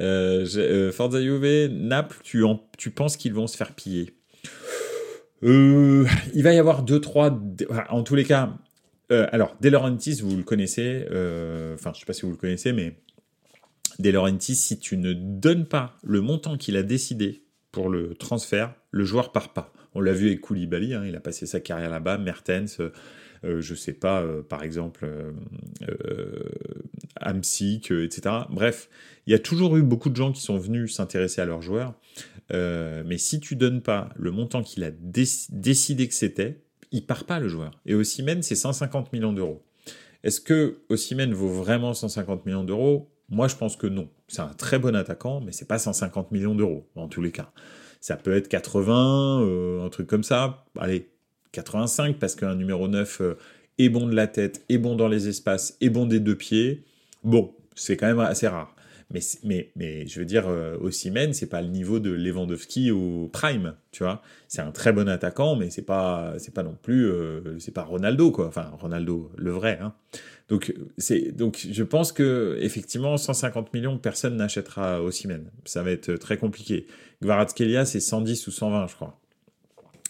[0.00, 2.42] Euh, euh, Forza Juve, Naples, tu,
[2.78, 4.14] tu penses qu'ils vont se faire piller?
[5.42, 7.38] Il va y avoir deux, trois.
[7.90, 8.56] En tous les cas,
[9.10, 9.68] alors De
[10.22, 11.04] vous le connaissez.
[11.74, 12.96] Enfin, je sais pas si vous le connaissez, mais
[13.98, 19.04] De si tu ne donnes pas le montant qu'il a décidé pour le transfert, le
[19.04, 19.72] joueur part pas.
[19.94, 22.80] On l'a vu avec Koulibaly, hein, il a passé sa carrière là-bas, Mertens,
[23.44, 25.08] euh, je sais pas, euh, par exemple,
[25.88, 26.42] euh,
[27.20, 28.34] Amsic, etc.
[28.50, 28.88] Bref,
[29.26, 31.94] il y a toujours eu beaucoup de gens qui sont venus s'intéresser à leurs joueurs.
[32.50, 37.40] mais si tu donnes pas le montant qu'il a décidé que c'était, il part pas
[37.40, 37.72] le joueur.
[37.84, 39.62] Et Ossimène, c'est 150 millions d'euros.
[40.22, 43.10] Est-ce que Ossimène vaut vraiment 150 millions d'euros?
[43.28, 44.08] Moi, je pense que non.
[44.28, 47.50] C'est un très bon attaquant, mais c'est pas 150 millions d'euros, en tous les cas.
[48.00, 50.64] Ça peut être 80, un truc comme ça.
[50.78, 51.10] Allez,
[51.56, 53.34] 85 parce qu'un numéro 9 euh,
[53.78, 56.84] est bon de la tête, est bon dans les espaces, est bon des deux pieds.
[57.24, 58.74] Bon, c'est quand même assez rare.
[59.10, 62.90] Mais, mais, mais je veux dire, euh, au Siemens, c'est pas le niveau de Lewandowski
[62.90, 64.20] au prime, tu vois.
[64.48, 67.84] C'est un très bon attaquant, mais c'est pas, c'est pas non plus, euh, c'est pas
[67.84, 68.48] Ronaldo, quoi.
[68.48, 69.94] Enfin, Ronaldo, le vrai, hein.
[70.48, 75.50] Donc, c'est, donc, je pense que, effectivement, 150 millions, personne n'achètera Siemens.
[75.64, 76.86] Ça va être très compliqué.
[77.22, 79.20] Gvaratskhelia, c'est 110 ou 120, je crois.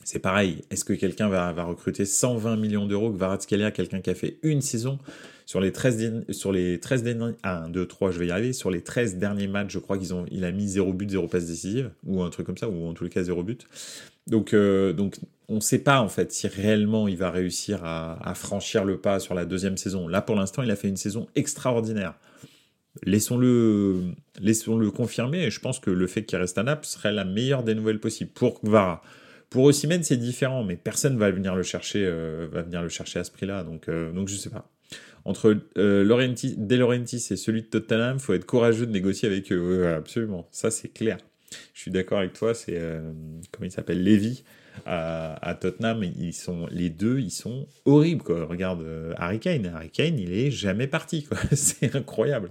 [0.07, 0.62] C'est pareil.
[0.71, 5.01] Est-ce que quelqu'un va, recruter 120 millions d'euros Kvaratskhelia, quelqu'un qui a fait une saison
[5.47, 8.83] sur les 13, sur les 13 derniers, 1, 2, 3, je vais y sur les
[8.83, 11.90] 13 derniers matchs, je crois qu'ils ont, il a mis 0 but, 0 passe décisive,
[12.05, 13.66] ou un truc comme ça, ou en tous les cas 0 but.
[14.29, 15.16] Donc, euh, donc
[15.49, 19.19] on ne sait pas en fait si réellement il va réussir à, franchir le pas
[19.19, 20.07] sur la deuxième saison.
[20.07, 22.14] Là, pour l'instant, il a fait une saison extraordinaire.
[23.03, 24.03] Laissons-le,
[24.38, 25.47] laissons-le confirmer.
[25.47, 27.99] Et je pense que le fait qu'il reste à Naples serait la meilleure des nouvelles
[27.99, 29.03] possibles pour Kvara.
[29.57, 33.21] Pour Osimhen, c'est différent, mais personne va venir le chercher, euh, va venir le chercher
[33.21, 34.69] à ce prix-là, donc, euh, donc je sais pas.
[35.25, 39.95] Entre euh, De Laurentiis et celui de Tottenham, faut être courageux de négocier avec eux.
[39.97, 41.16] absolument, ça c'est clair.
[41.73, 42.79] Je suis d'accord avec toi, c'est
[43.51, 44.45] comment il s'appelle, Lévy
[44.85, 48.45] à, Tottenham, ils sont les deux, ils sont horribles quoi.
[48.45, 48.85] Regarde
[49.16, 52.51] Harry Kane, Harry Kane, il est jamais parti c'est incroyable.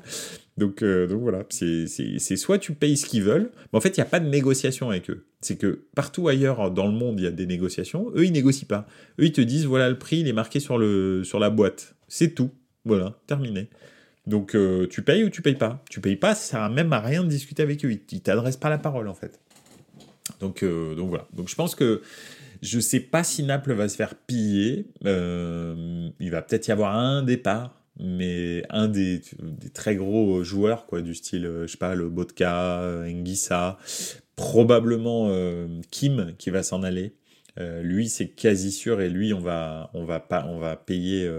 [0.58, 1.86] Donc, euh, donc voilà, c'est
[2.38, 4.90] soit tu payes ce qu'ils veulent, mais en fait, il n'y a pas de négociation
[4.90, 5.26] avec eux.
[5.42, 8.10] C'est que partout ailleurs dans le monde, il y a des négociations.
[8.16, 8.88] Eux, ils négocient pas.
[9.20, 11.96] Eux, ils te disent, voilà, le prix, il est marqué sur, le, sur la boîte.
[12.08, 12.52] C'est tout.
[12.86, 13.68] Voilà, terminé.
[14.28, 15.84] Donc, euh, tu payes ou tu payes pas?
[15.90, 17.92] Tu payes pas, ça sert même à rien de discuter avec eux.
[17.92, 19.42] Ils, t'adressent pas la parole, en fait.
[20.40, 21.28] Donc, euh, donc voilà.
[21.34, 22.02] Donc, je pense que
[22.62, 24.88] je sais pas si Naples va se faire piller.
[25.04, 29.22] il va peut-être y avoir un départ mais un des,
[29.74, 33.78] très gros joueurs, quoi, du style, euh, je sais pas, le Bodka, Ngissa,
[34.36, 37.16] probablement euh, Kim qui va s'en aller.
[37.58, 41.30] Euh, lui, c'est quasi sûr, et lui, on va, on va, pas, on va payer,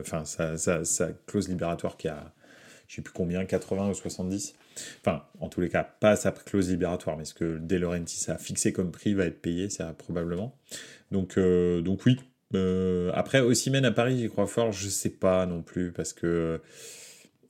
[0.00, 2.32] enfin, sa, sa, clause libératoire qui a,
[2.88, 4.54] je sais plus combien, 80 ou 70.
[5.00, 8.38] Enfin, en tous les cas, pas sa clause libératoire, mais ce que De Laurentiis a
[8.38, 10.56] fixé comme prix va être payé, ça probablement.
[11.10, 12.18] Donc, donc oui,
[12.54, 16.60] euh, après, Ossimène à Paris, j'y crois fort, je sais pas non plus, parce que.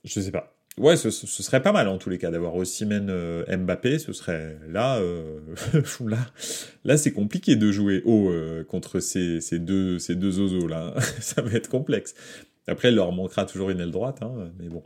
[0.03, 0.53] Je sais pas.
[0.77, 4.57] Ouais, ce, serait pas mal en tous les cas d'avoir Ossimène euh, Mbappé, ce serait
[4.69, 4.97] là.
[4.97, 5.39] Euh,
[6.05, 6.19] là,
[6.85, 8.31] là c'est compliqué de jouer haut
[8.67, 10.93] contre ces, ces, deux, ces deux ozos là.
[11.19, 12.13] Ça va être complexe.
[12.67, 14.83] Après, il leur manquera toujours une aile droite, hein, mais bon.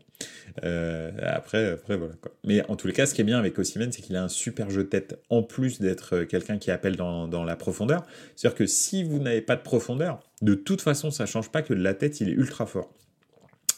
[0.64, 2.14] Euh, après, après, voilà.
[2.44, 4.30] Mais en tous les cas, ce qui est bien avec Osimhen, c'est qu'il a un
[4.30, 8.06] super jeu tête, en plus d'être euh, quelqu'un qui appelle dans, dans la profondeur.
[8.36, 11.74] C'est-à-dire que si vous n'avez pas de profondeur, de toute façon, ça change pas que
[11.74, 12.94] de la tête, il est ultra fort.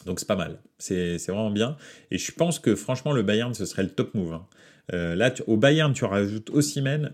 [0.04, 1.76] Donc c'est pas mal, c'est vraiment bien.
[2.10, 4.34] Et je pense que franchement, le Bayern, ce serait le top move.
[4.34, 4.46] Hein.
[4.92, 7.12] Euh, là, au Bayern, tu rajoutes Osimhen.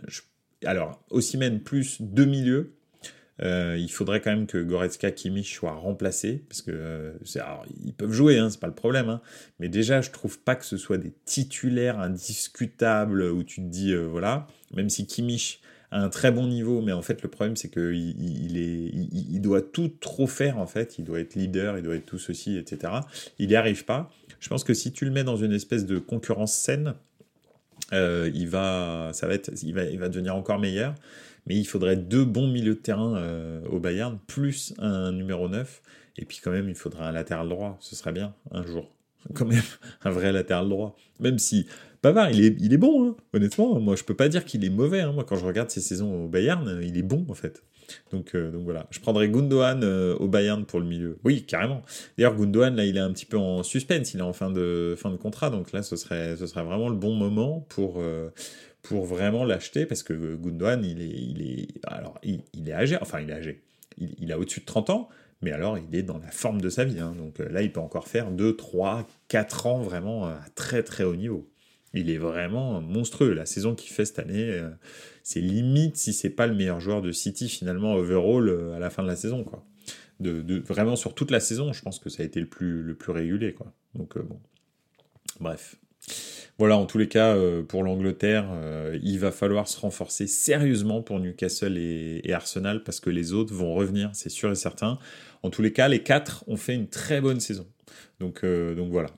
[0.64, 2.74] Alors, Osimhen plus deux milieux,
[3.42, 7.12] euh, il faudrait quand même que Goretzka, Kimmich soient remplacés, parce que euh,
[7.84, 9.08] ils peuvent jouer, hein, c'est pas le problème.
[9.08, 9.20] Hein.
[9.58, 13.92] mais déjà, je trouve pas que ce soit des titulaires indiscutables où tu te dis,
[13.92, 17.56] euh, voilà, même si Kimmich a un très bon niveau, mais en fait, le problème,
[17.56, 20.98] c'est qu'il il, est, il, doit tout trop faire, en fait.
[20.98, 22.92] Il doit être leader, il doit être tout ceci, etc.
[23.38, 24.10] Il n'y arrive pas.
[24.38, 26.94] Je pense que si tu le mets dans une espèce de concurrence saine,
[27.92, 30.94] il va, ça va être, il va, il va devenir encore meilleur
[31.46, 35.82] mais il faudrait deux bons milieux de terrain euh, au Bayern, plus un numéro 9,
[36.18, 38.90] et puis quand même il faudrait un latéral droit, ce serait bien, un jour.
[39.34, 39.62] Quand même,
[40.02, 40.96] un vrai latéral droit.
[41.18, 41.66] Même si
[42.00, 43.16] Pavard, il est, il est bon, hein.
[43.34, 45.12] honnêtement, moi je peux pas dire qu'il est mauvais, hein.
[45.12, 47.62] moi quand je regarde ses saisons au Bayern, il est bon en fait.
[48.12, 51.18] Donc, euh, donc voilà, je prendrais Gundogan euh, au Bayern pour le milieu.
[51.24, 51.82] Oui, carrément.
[52.16, 54.94] D'ailleurs, Gundogan, là, il est un petit peu en suspense, il est en fin de,
[54.96, 58.02] fin de contrat, donc là, ce serait, ce serait vraiment le bon moment pour,
[58.82, 63.20] pour vraiment l'acheter parce que Gundogan, il est, il est, alors, il, est âgé, enfin,
[63.20, 63.62] il est âgé.
[63.98, 65.08] Il, a au-dessus de 30 ans,
[65.42, 67.00] mais alors il est dans la forme de sa vie.
[67.00, 67.12] Hein.
[67.18, 71.04] donc euh, là, il peut encore faire 2, 3, 4 ans vraiment à très très
[71.04, 71.49] haut niveau.
[71.94, 73.32] Il est vraiment monstrueux.
[73.32, 74.70] La saison qu'il fait cette année, euh,
[75.22, 78.90] c'est limite si c'est pas le meilleur joueur de City finalement overall euh, à la
[78.90, 79.44] fin de la saison.
[79.44, 79.64] Quoi.
[80.20, 82.94] De, vraiment sur toute la saison, je pense que ça a été le plus, le
[82.94, 83.54] plus régulé.
[83.54, 83.72] Quoi.
[83.94, 84.38] Donc bon,
[85.40, 85.76] bref.
[86.60, 91.00] Voilà, en tous les cas, euh, pour l'Angleterre, euh, il va falloir se renforcer sérieusement
[91.00, 94.98] pour Newcastle et, Arsenal parce que les autres vont revenir, c'est sûr et certain.
[95.42, 97.66] En tous les cas, les quatre ont fait une très bonne saison.
[98.18, 99.08] Donc, euh, donc voilà.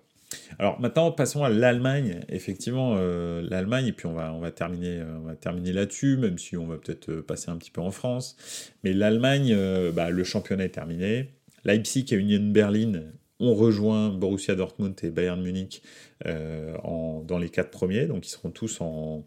[0.58, 2.20] Alors maintenant, passons à l'Allemagne.
[2.28, 6.56] Effectivement, l'Allemagne, et puis on va, on va terminer, on va terminer là-dessus, même si
[6.56, 8.36] on va peut-être passer un petit peu en France.
[8.84, 9.56] Mais l'Allemagne,
[9.92, 11.30] bah, le championnat est terminé.
[11.64, 13.02] Leipzig et Union Berlin
[13.42, 15.82] ont rejoint Borussia Dortmund et Bayern Munich
[16.26, 16.76] euh,
[17.24, 19.24] dans les quatre premiers, donc ils seront tous en,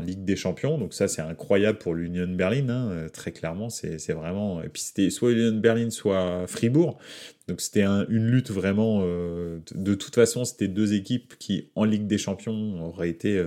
[0.00, 0.78] Ligue des Champions.
[0.78, 3.70] Donc ça, c'est incroyable pour l'Union Berlin, hein, euh, très clairement.
[3.70, 4.62] C'est vraiment.
[4.62, 6.98] Et puis c'était soit Union Berlin, soit Fribourg.
[7.48, 9.00] Donc c'était une lutte vraiment.
[9.02, 13.42] Euh, de toute façon, c'était deux équipes qui, en Ligue des Champions, auraient été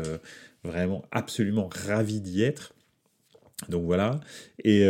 [0.63, 2.73] vraiment absolument ravis d'y être.
[3.67, 4.19] Donc voilà.
[4.63, 4.81] Et,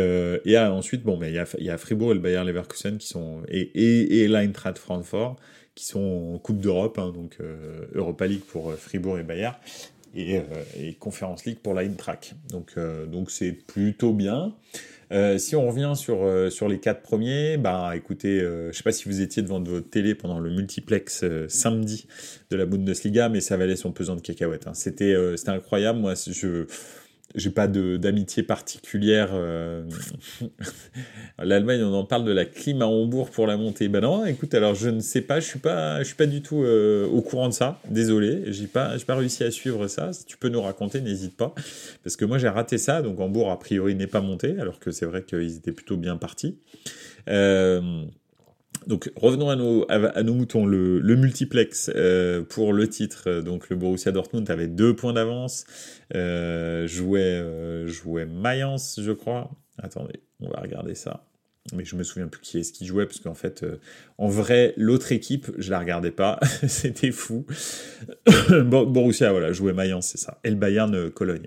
[0.44, 3.42] et ensuite, bon, mais il y a, Fribourg et le Bayern Leverkusen qui sont.
[3.48, 5.36] Et, et, et l'Eintracht Francfort
[5.74, 9.54] qui sont en Coupe d'Europe, hein, donc euh, Europa League pour euh, Fribourg et Bayern,
[10.14, 10.42] et, euh,
[10.76, 10.96] et
[11.46, 12.34] League pour la Eintracht.
[12.50, 12.74] Donc
[13.10, 14.54] donc c'est plutôt bien.
[15.38, 16.18] si on revient sur,
[16.50, 19.88] sur les quatre premiers, bah écoutez, je ne sais pas si vous étiez devant votre
[19.88, 22.06] télé pendant le multiplex samedi
[22.50, 24.66] de la Bundesliga, mais ça valait son pesant de cacahuètes.
[24.66, 24.74] Hein.
[24.74, 25.14] C'était
[25.50, 25.98] incroyable.
[25.98, 26.66] Moi, je
[27.34, 29.30] j'ai pas d'amitié particulière.
[29.32, 29.84] Euh,
[31.38, 33.88] L'Allemagne, on en parle de la clim à Hambourg pour la montée.
[33.88, 36.42] Ben non, écoute, alors je ne sais pas, je suis pas, je suis pas du
[36.42, 37.80] tout euh, au courant de ça.
[37.88, 40.12] Désolé, j'ai pas, j'ai pas réussi à suivre ça.
[40.12, 41.54] Si tu peux nous raconter, n'hésite pas,
[42.02, 43.02] parce que moi j'ai raté ça.
[43.02, 46.16] Donc Hambourg a priori n'est pas monté, alors que c'est vrai qu'ils étaient plutôt bien
[46.16, 46.58] partis.
[47.28, 48.04] Euh,
[48.86, 50.66] donc revenons à nos, à, nos moutons.
[50.66, 55.64] Le, multiplex euh, pour le titre, donc le Borussia Dortmund avait deux points d'avance,
[56.14, 59.50] euh, jouait, euh, jouait Mayence, je crois.
[59.78, 61.24] Attendez, on va regarder ça.
[61.74, 63.76] Mais je me souviens plus qui est-ce qui jouait, parce qu'en fait, euh,
[64.18, 67.46] en vrai, l'autre équipe, je la regardais pas, c'était fou.
[68.50, 70.40] Borussia, voilà, jouait Mayence, c'est ça.
[70.42, 71.46] Et le Bayern Cologne.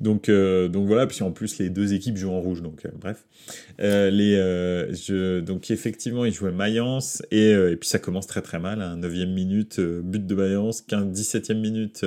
[0.00, 2.90] Donc, euh, donc voilà, puis en plus les deux équipes jouent en rouge, donc euh,
[2.98, 3.24] bref.
[3.80, 4.36] Euh, les,
[4.94, 8.96] je, donc effectivement, ils jouaient Mayence, et, et, puis ça commence très très mal, hein,
[8.98, 12.06] 9e minute, but de Mayence, 15, 17e minute,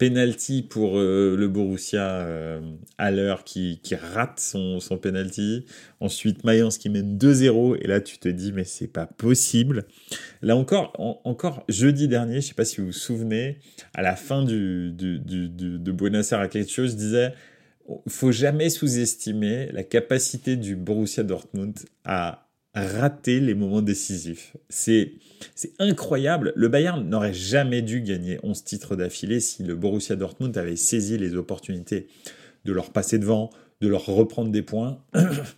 [0.00, 2.60] penalty pour euh, le Borussia euh,
[2.96, 3.78] à l'heure qui,
[4.14, 5.66] rate son, son penalty.
[6.00, 9.84] Ensuite, Mayence qui mène 2-0 et là tu te dis mais c'est pas possible.
[10.40, 13.58] Là encore, encore jeudi dernier, je sais pas si vous vous souvenez,
[13.92, 17.34] à la fin du, du, du, du de Buenos Aires quelque chose, je disais
[18.08, 24.56] faut jamais sous-estimer la capacité du Borussia Dortmund à rater les moments décisifs.
[24.68, 25.14] C'est
[25.54, 26.52] c'est incroyable.
[26.54, 31.18] Le Bayern n'aurait jamais dû gagner 11 titres d'affilée si le Borussia Dortmund avait saisi
[31.18, 32.08] les opportunités
[32.64, 35.02] de leur passer devant, de leur reprendre des points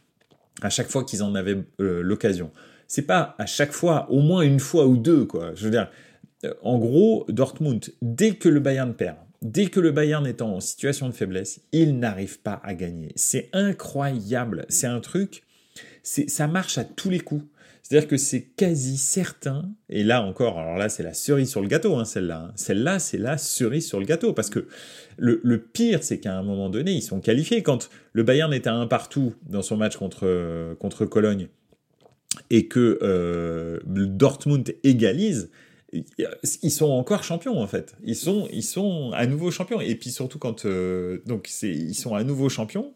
[0.63, 2.51] à chaque fois qu'ils en avaient euh, l'occasion.
[2.87, 5.55] C'est pas à chaque fois, au moins une fois ou deux, quoi.
[5.55, 5.91] Je veux dire,
[6.45, 10.61] euh, en gros, Dortmund, dès que le Bayern perd, dès que le Bayern est en
[10.61, 13.13] situation de faiblesse, il n'arrive pas à gagner.
[13.17, 14.67] C'est incroyable.
[14.69, 15.43] C'est un truc
[16.03, 17.45] ça marche à tous les coups.
[17.83, 21.67] C'est-à-dire que c'est quasi certain, et là encore, alors là c'est la cerise sur le
[21.67, 22.47] gâteau, hein, celle-là.
[22.47, 22.53] Hein.
[22.55, 24.67] Celle-là c'est la cerise sur le gâteau, parce que
[25.19, 27.63] le, pire c'est qu'à un moment donné, ils sont qualifiés.
[27.63, 31.49] Quand le Bayern est à un partout dans son match contre, contre Cologne,
[32.51, 35.51] et que euh, Dortmund égalise,
[35.93, 37.97] ils sont encore champions en fait.
[38.05, 39.81] Ils sont, ils sont à nouveau champions.
[39.81, 42.95] Et puis surtout quand euh, donc ils sont à nouveau champions.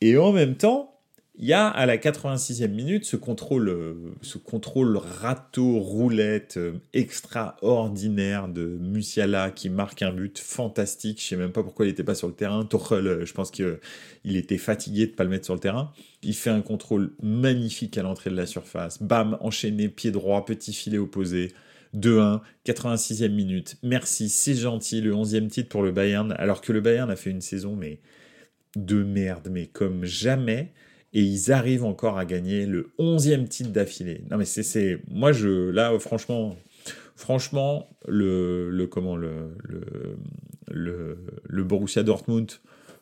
[0.00, 0.95] Et en même temps,
[1.38, 8.48] il y a à la 86e minute ce contrôle, ce contrôle râteau roulette euh, extraordinaire
[8.48, 11.20] de Musiala qui marque un but fantastique.
[11.20, 12.64] Je sais même pas pourquoi il n'était pas sur le terrain.
[12.64, 13.78] Tuchel, euh, je pense qu'il
[14.24, 15.92] était fatigué de pas le mettre sur le terrain.
[16.22, 19.02] Il fait un contrôle magnifique à l'entrée de la surface.
[19.02, 21.52] Bam, enchaîné, pied droit, petit filet opposé.
[21.94, 23.76] 2-1, 86e minute.
[23.82, 27.30] Merci, c'est gentil, le 11e titre pour le Bayern, alors que le Bayern a fait
[27.30, 28.00] une saison mais
[28.74, 30.72] de merde, mais comme jamais
[31.12, 34.24] et ils arrivent encore à gagner le 11e titre d'affilée.
[34.30, 36.56] Non mais c'est moi je là franchement
[37.14, 39.56] franchement le, le comment le,
[40.70, 42.50] le le Borussia Dortmund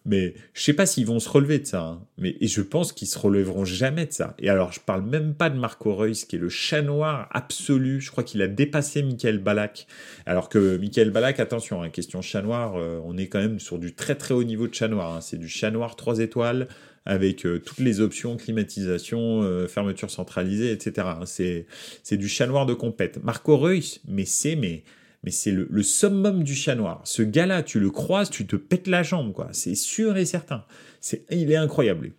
[0.07, 1.81] mais je sais pas s'ils vont se relever de ça.
[1.81, 2.03] Hein.
[2.19, 4.35] Mais et je pense qu'ils se relèveront jamais de ça.
[4.39, 8.01] Et alors je parle même pas de Marco Reus qui est le chat noir absolu.
[8.01, 9.87] Je crois qu'il a dépassé Michael Balak.
[10.27, 13.79] Alors que Michael Balak, attention, hein, question chat noir, euh, on est quand même sur
[13.79, 15.17] du très très haut niveau de chat noir.
[15.17, 15.21] Hein.
[15.21, 16.69] C'est du chat noir 3 étoiles
[17.07, 21.09] avec euh, toutes les options climatisation, euh, fermeture centralisée, etc.
[21.25, 21.67] C'est
[22.03, 23.23] c'est du chat noir de compète.
[23.23, 24.85] Marco Reus, mais c'est mais
[25.25, 27.01] mais c'est le, summum du chat noir.
[27.05, 29.49] Ce gars-là, tu le croises, tu te pètes la jambe, quoi.
[29.53, 30.65] C'est sûr et certain.
[31.01, 32.13] C'est, il est incroyable.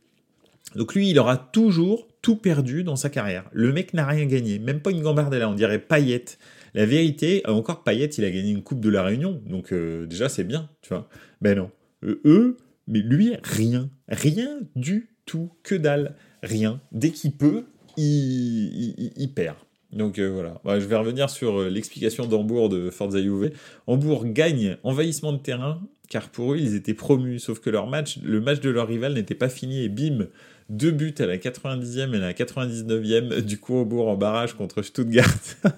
[0.75, 3.45] Donc lui, il aura toujours tout perdu dans sa carrière.
[3.53, 6.37] Le mec n'a rien gagné, même pas une gambardella, on dirait paillette.
[6.73, 10.27] La vérité, encore paillette, il a gagné une coupe de la Réunion, donc euh, déjà
[10.27, 11.07] c'est bien, tu vois.
[11.39, 11.71] Ben non,
[12.03, 13.89] eux, mais lui, rien.
[14.07, 15.51] Rien du tout.
[15.63, 16.15] Que dalle.
[16.43, 16.81] Rien.
[16.91, 17.65] Dès qu'il peut,
[17.97, 19.57] il, perd.
[19.91, 23.51] Donc euh, voilà, bah, je vais revenir sur euh, l'explication d'Hambourg de Forza Juve.
[23.87, 28.19] Hambourg gagne envahissement de terrain, car pour eux, ils étaient promus, sauf que leur match,
[28.23, 30.27] le match de leur rival n'était pas fini, et bim,
[30.69, 35.33] deux buts à la 90e et à la 99e du coup en barrage contre Stuttgart.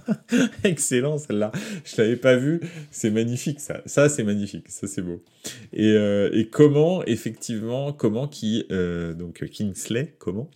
[0.63, 1.51] Excellent celle-là.
[1.83, 2.61] Je l'avais pas vu.
[2.89, 3.81] C'est magnifique ça.
[3.85, 4.69] Ça c'est magnifique.
[4.69, 5.21] Ça c'est beau.
[5.73, 8.65] Et, euh, et, comment effectivement comment qui
[9.17, 10.49] donc Kingsley comment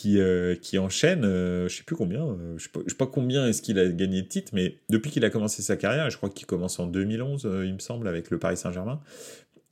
[0.00, 3.78] qui, euh, enchaîne, je sais plus combien, je sais pas, sais pas combien est-ce qu'il
[3.78, 6.78] a gagné de titres, mais depuis qu'il a commencé sa carrière, je crois qu'il commence
[6.78, 9.00] en 2011, il me semble, avec le Paris Saint-Germain,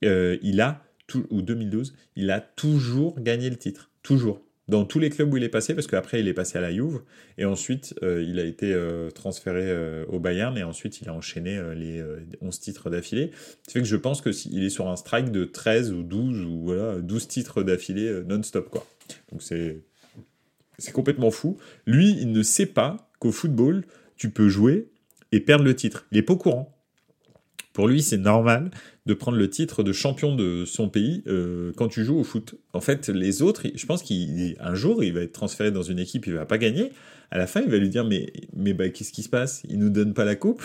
[0.03, 0.83] il a
[1.31, 3.91] ou 2012, il a toujours gagné le titre.
[4.03, 4.43] Toujours.
[4.69, 6.73] Dans tous les clubs où il est passé, parce qu'après il est passé à la
[6.73, 7.03] Juve,
[7.39, 11.15] et ensuite euh, il a été euh, transféré euh, au Bayern, et ensuite il a
[11.15, 12.03] enchaîné les
[12.41, 13.31] 11 titres d'affilée.
[13.67, 16.63] Ce fait que je pense qu'il est sur un strike de 13 ou 12, ou
[16.65, 18.85] voilà, 12 titres d'affilée non-stop, quoi.
[19.31, 19.83] Donc c'est,
[20.79, 21.57] c'est complètement fou.
[21.87, 23.85] Lui, il ne sait pas qu'au football,
[24.17, 24.91] tu peux jouer
[25.33, 26.07] et perdre le titre.
[26.13, 26.76] Il est pas au courant.
[27.77, 28.71] Pour lui, c'est normal
[29.05, 32.55] de prendre le titre de champion de son pays euh, quand tu joues au foot.
[32.73, 36.27] En fait, les autres, je pense qu'un jour, il va être transféré dans une équipe,
[36.27, 36.91] il va pas gagner.
[37.31, 39.61] À la fin, il va lui dire mais mais bah, qu'est-ce qui se passe?
[39.69, 40.63] Il nous donne pas la coupe.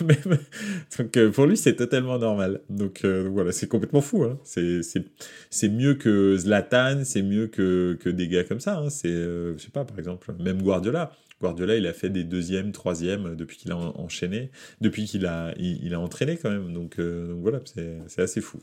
[0.98, 2.62] Donc euh, pour lui, c'est totalement normal.
[2.70, 4.24] Donc euh, voilà, c'est complètement fou.
[4.24, 4.38] Hein.
[4.44, 8.78] C'est mieux que Zlatan, c'est mieux que que des gars comme ça.
[8.78, 8.88] Hein.
[8.88, 11.12] C'est je sais pas par exemple même Guardiola.
[11.42, 15.92] Guardiola, il a fait des deuxièmes, troisièmes depuis qu'il a enchaîné, depuis qu'il a, il,
[15.92, 16.72] a entraîné quand même.
[16.72, 17.58] Donc, euh, voilà,
[18.06, 18.60] c'est assez fou.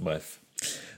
[0.00, 0.40] Bref.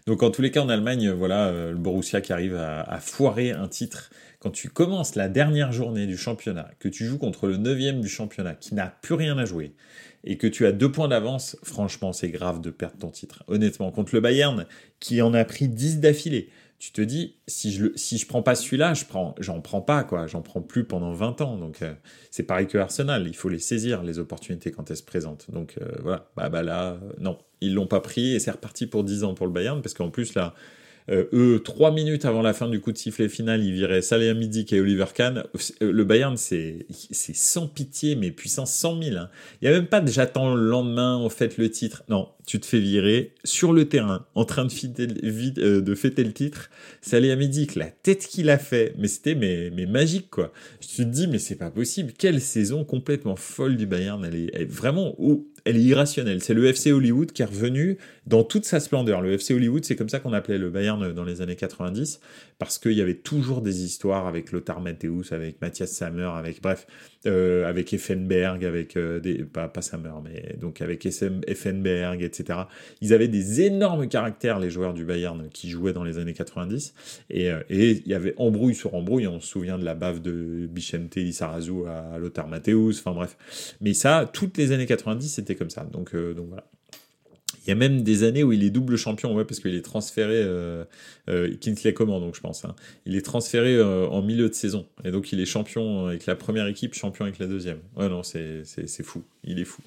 [0.07, 3.53] Donc en tous les cas en Allemagne, voilà, euh, le Borussia qui arrive à, foirer
[3.53, 4.11] un titre.
[4.41, 8.09] Quand tu commences la dernière journée du championnat, que tu joues contre le neuvième du
[8.09, 9.75] championnat, qui n'a plus rien à jouer,
[10.25, 13.45] et que tu as deux points d'avance, franchement c'est grave de perdre ton titre.
[13.47, 14.67] Honnêtement, contre le Bayern,
[14.99, 16.49] qui en a pris 10 d'affilée,
[16.83, 20.03] tu te dis, si je si je prends pas celui-là, je prends, j'en prends pas,
[20.03, 20.27] quoi.
[20.27, 21.57] J'en prends plus pendant 20 ans.
[21.57, 21.95] Donc, euh,
[22.33, 23.29] c'est pareil que Arsenal.
[23.29, 25.49] Il faut les saisir, les opportunités, quand elles se présentent.
[25.53, 26.29] Donc, euh, voilà.
[26.37, 27.39] Bah, bah là, euh, non.
[27.61, 30.11] Ils l'ont pas pris et c'est reparti pour 10 ans pour le Bayern parce qu'en
[30.11, 30.55] plus, là,
[31.11, 34.73] euh, eux, trois minutes avant la fin du coup de sifflet final, ils viraient Salihamidzic
[34.73, 35.45] et Oliver Kahn.
[35.81, 39.17] Le Bayern, c'est sans pitié, mais puissance 100 000.
[39.17, 39.29] Hein.
[39.61, 42.05] Il n'y a même pas de j'attends le lendemain, on fait le titre.
[42.09, 45.07] Non, tu te fais virer sur le terrain, en train de, fêter,
[45.59, 46.71] euh, fêter le titre.
[47.01, 50.53] Salihamidzic, la tête qu'il a fait, mais c'était mais, mais magique quoi.
[50.81, 52.13] Je te dis, mais c'est pas possible.
[52.17, 54.25] Quelle saison complètement folle du Bayern.
[54.25, 55.17] Elle est, vraiment
[55.65, 56.43] elle est irrationnelle.
[56.43, 59.21] C'est le FC Hollywood qui est revenu dans toute sa splendeur.
[59.21, 62.21] Le FC Hollywood, c'est comme ça qu'on appelait le Bayern dans les années 90,
[62.65, 66.87] parce qu'il y avait toujours des histoires avec Lothar Matthäus, avec Matthias Sammer, avec bref,
[67.27, 72.61] euh, avec Effenberg, avec euh, des pas, pas Sammer, mais donc avec Effenberg, etc.
[73.01, 76.95] Ils avaient des énormes caractères, les joueurs du Bayern qui jouaient dans les années 90.
[77.31, 79.27] Et, et il y avait embrouille sur embrouille.
[79.27, 83.01] On se souvient de la bave de Bichente Lissarazu à Lothar Matthäus.
[83.01, 83.37] Enfin bref.
[83.81, 85.85] Mais ça, toutes les années 90, c'était comme ça.
[85.85, 86.65] Donc, donc voilà.
[87.65, 89.83] Il y a même des années où il est double champion, ouais, parce qu'il est
[89.83, 90.85] transféré, euh,
[91.29, 92.65] euh, Coman, donc je pense.
[92.65, 92.75] Hein.
[93.07, 94.87] Il est transféré euh, en milieu de saison.
[95.05, 97.79] Et donc il est champion avec la première équipe, champion avec la deuxième.
[97.97, 98.65] Ouais, non, c'est
[99.03, 99.23] fou.
[99.45, 99.83] Il est fou.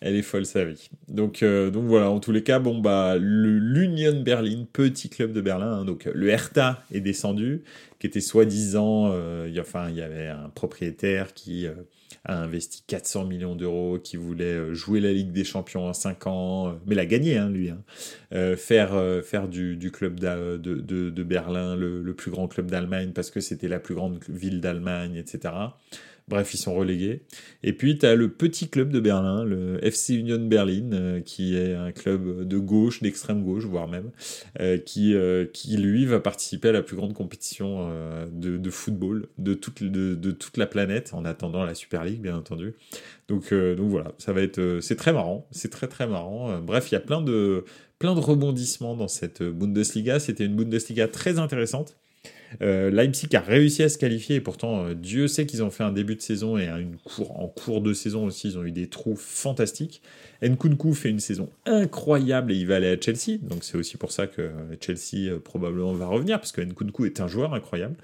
[0.00, 0.88] Elle est folle sa vie.
[1.08, 5.40] Donc, euh, donc voilà, en tous les cas, bon bah l'Union Berlin, petit club de
[5.40, 7.62] Berlin, hein, donc le Hertha est descendu,
[7.98, 11.74] qui était soi-disant, euh, enfin il y avait un propriétaire qui euh,
[12.24, 16.78] a investi 400 millions d'euros, qui voulait jouer la Ligue des Champions en 5 ans,
[16.86, 18.56] mais l'a gagné hein, lui, hein.
[18.56, 18.92] faire
[19.24, 23.30] faire du, du club de, de, de, Berlin le, le plus grand club d'Allemagne parce
[23.30, 25.54] que c'était la plus grande ville d'Allemagne, etc.
[26.26, 27.22] Bref, ils sont relégués.
[27.62, 31.54] Et puis, tu as le petit club de Berlin, le FC Union Berlin, euh, qui
[31.54, 34.10] est un club de gauche, d'extrême gauche, voire même,
[34.58, 37.90] euh, qui, euh, qui, lui, va participer à la plus grande compétition
[38.32, 42.74] de, football de toute, de, toute la planète, en attendant la Super League, bien entendu.
[43.28, 44.78] Donc, donc voilà, ça va être...
[44.80, 46.58] c'est très marrant, c'est très très marrant.
[46.60, 47.64] bref, il y a plein de,
[47.98, 50.18] plein de rebondissements dans cette Bundesliga.
[50.20, 51.96] C'était une Bundesliga très intéressante.
[52.62, 55.82] Euh, Leipzig a réussi à se qualifier et pourtant euh, Dieu sait qu'ils ont fait
[55.82, 58.86] un début de saison et une en cours de saison aussi ils ont eu des
[58.86, 60.02] trous fantastiques.
[60.42, 64.12] Nkunku fait une saison incroyable et il va aller à Chelsea donc c'est aussi pour
[64.12, 67.96] ça que Chelsea euh, probablement va revenir parce que Nkunku est un joueur incroyable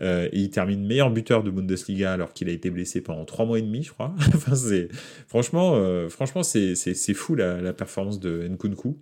[0.00, 3.60] et il termine meilleur buteur de Bundesliga alors qu'il a été blessé pendant trois mois
[3.60, 4.12] et demi je crois.
[4.54, 4.88] c'est
[5.28, 8.96] franchement franchement c'est fou la, la performance de Nkunku.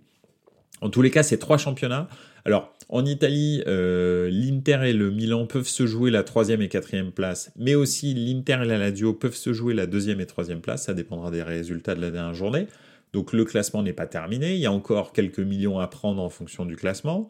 [0.81, 2.07] En tous les cas, c'est trois championnats.
[2.45, 7.11] Alors, en Italie, euh, l'Inter et le Milan peuvent se jouer la troisième et quatrième
[7.11, 10.83] place, mais aussi l'Inter et la Lazio peuvent se jouer la deuxième et troisième place.
[10.85, 12.67] Ça dépendra des résultats de la dernière journée.
[13.13, 16.29] Donc le classement n'est pas terminé, il y a encore quelques millions à prendre en
[16.29, 17.29] fonction du classement.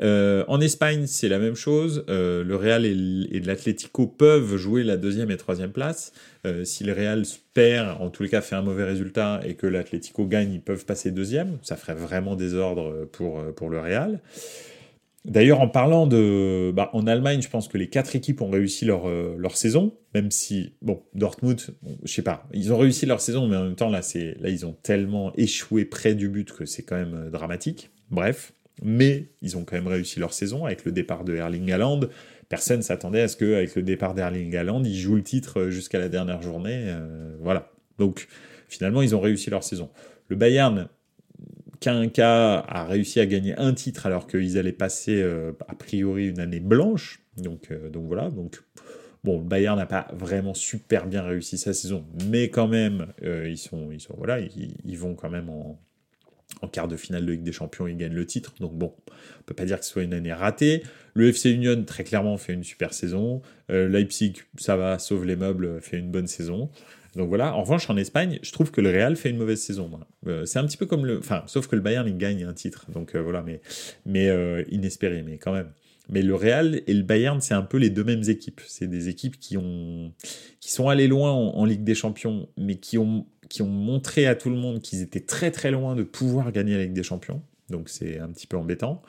[0.00, 2.04] Euh, en Espagne, c'est la même chose.
[2.08, 6.12] Euh, le Real et l'Atlético peuvent jouer la deuxième et troisième place.
[6.64, 10.26] si le Real perd, en tous les cas fait un mauvais résultat, et que l'Atlético
[10.26, 11.58] gagne, ils peuvent passer deuxième.
[11.62, 14.20] Ça ferait vraiment désordre pour, pour le Real.
[15.26, 18.86] D'ailleurs, en parlant de, bah, en Allemagne, je pense que les quatre équipes ont réussi
[18.86, 21.60] leur euh, saison, même si bon, Dortmund,
[22.04, 24.64] je sais pas, ils ont réussi leur saison, mais en même temps là, là ils
[24.64, 27.90] ont tellement échoué près du but que c'est quand même euh, dramatique.
[28.10, 32.00] Bref, mais ils ont quand même réussi leur saison avec le départ de Erling Haaland.
[32.48, 35.70] Personne s'attendait à ce que avec le départ d'Erling Haaland, ils jouent le titre euh,
[35.70, 36.94] jusqu'à la dernière journée.
[37.40, 37.70] voilà.
[37.98, 38.26] Donc
[38.68, 39.90] finalement, ils ont réussi leur saison.
[40.28, 40.88] Le Bayern,
[41.80, 46.28] qu'un cas a réussi à gagner un titre alors qu'ils allaient passer euh, a priori
[46.28, 47.22] une année blanche.
[47.38, 48.30] Donc, euh, donc voilà.
[48.30, 48.62] Donc
[49.24, 53.48] bon, le Bayern n'a pas vraiment super bien réussi sa saison, mais quand même euh,
[53.48, 55.78] ils sont ils voilà ils, vont quand même en,
[56.70, 58.54] quart de finale de Ligue des Champions, ils gagnent le titre.
[58.60, 60.82] Donc bon, on peut pas dire que ce soit une année ratée.
[61.14, 63.40] Le FC Union, très clairement, fait une super saison.
[63.68, 66.70] Leipzig, ça va, sauve les meubles, fait une bonne saison.
[67.16, 67.54] Donc voilà.
[67.54, 69.90] En revanche, en Espagne, je trouve que le Real fait une mauvaise saison.
[70.26, 72.52] Euh, c'est un petit peu comme le, enfin, sauf que le Bayern il gagne un
[72.52, 72.86] titre.
[72.90, 73.60] Donc euh, voilà, mais
[74.06, 75.70] mais euh, inespéré, mais quand même.
[76.08, 78.60] Mais le Real et le Bayern, c'est un peu les deux mêmes équipes.
[78.66, 80.12] C'est des équipes qui ont
[80.60, 84.34] qui sont allées loin en, Ligue des Champions, mais qui ont qui ont montré à
[84.34, 87.42] tout le monde qu'ils étaient très très loin de pouvoir gagner la Ligue des Champions
[87.70, 89.02] donc c'est un petit peu embêtant,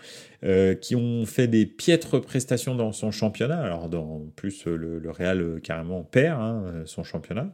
[0.43, 3.59] euh, qui ont fait des piètres prestations dans son championnat.
[3.61, 7.53] Alors, dans plus, le, Real euh, carrément perd hein, son championnat.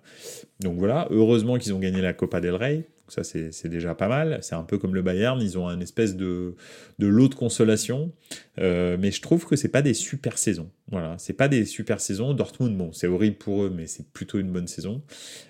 [0.60, 2.88] Donc voilà, heureusement qu'ils ont gagné la Copa del Rey.
[3.08, 4.40] Ça, c'est déjà pas mal.
[4.42, 6.56] C'est un peu comme le Bayern, ils ont un espèce de,
[7.00, 8.12] lot de consolation.
[8.60, 10.70] Euh, mais je trouve que c'est pas des super saisons.
[10.92, 12.34] Voilà, c'est pas des super saisons.
[12.34, 15.02] Dortmund, bon, c'est horrible pour eux, mais c'est plutôt une bonne saison.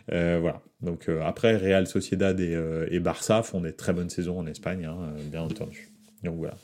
[0.10, 0.62] voilà.
[0.82, 5.41] Donc après, Real Sociedad et, Barça font des très bonnes saisons en Espagne, hein, bien
[5.41, 5.89] entendu.
[6.24, 6.55] Donc voilà.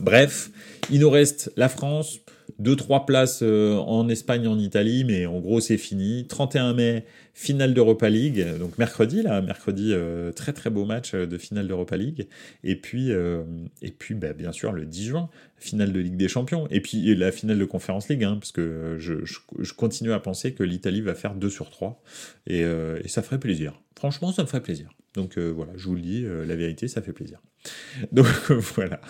[0.00, 0.50] Bref,
[0.90, 2.18] il nous reste la France,
[2.58, 6.26] deux trois places euh, en Espagne, en Italie, mais en gros c'est fini.
[6.26, 11.26] 31 mai, finale d'Europa League, donc mercredi là, mercredi euh, très très beau match euh,
[11.26, 12.26] de finale d'Europa League,
[12.64, 16.66] et puis et puis bah, bien sûr le 10 juin, finale de Ligue des Champions,
[16.70, 20.62] et puis la finale de Conférence League, hein, parce que je, continue à penser que
[20.62, 22.02] l'Italie va faire 2 sur 3,
[22.46, 23.80] et, et ça ferait plaisir.
[23.96, 24.90] Franchement, ça me ferait plaisir.
[25.14, 27.40] Donc voilà, je vous le dis, la vérité, ça fait plaisir.
[28.12, 28.26] Donc
[28.74, 29.00] voilà.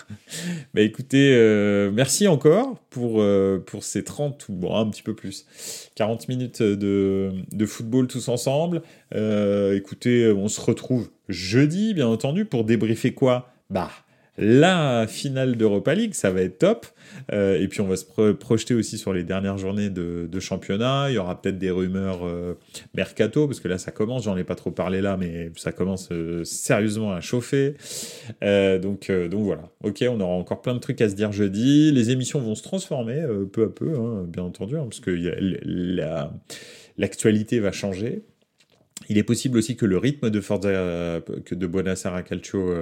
[0.73, 5.15] Bah écoutez, euh, merci encore pour, euh, pour ces 30 ou bon, un petit peu
[5.15, 5.45] plus,
[5.95, 8.81] 40 minutes de, de football tous ensemble.
[9.13, 13.53] Euh, écoutez, on se retrouve jeudi, bien entendu, pour débriefer quoi?
[13.69, 13.91] Bah,
[14.37, 16.85] la finale d'Europa League, ça va être top.
[17.33, 21.07] Euh, et puis on va se projeter aussi sur les dernières journées de, championnat.
[21.09, 22.57] Il y aura peut-être des rumeurs euh,
[22.95, 26.09] mercato, parce que là ça commence, j'en ai pas trop parlé là, mais ça commence
[26.11, 27.75] euh, sérieusement à chauffer.
[28.41, 31.91] donc, donc voilà, ok, on aura encore plein de trucs à se dire jeudi.
[31.91, 35.11] Les émissions vont se transformer peu à peu, hein, bien entendu, hein, parce que
[36.97, 38.23] l'actualité va changer.
[39.09, 42.73] Il est possible aussi que le rythme de Forza, que de Calcio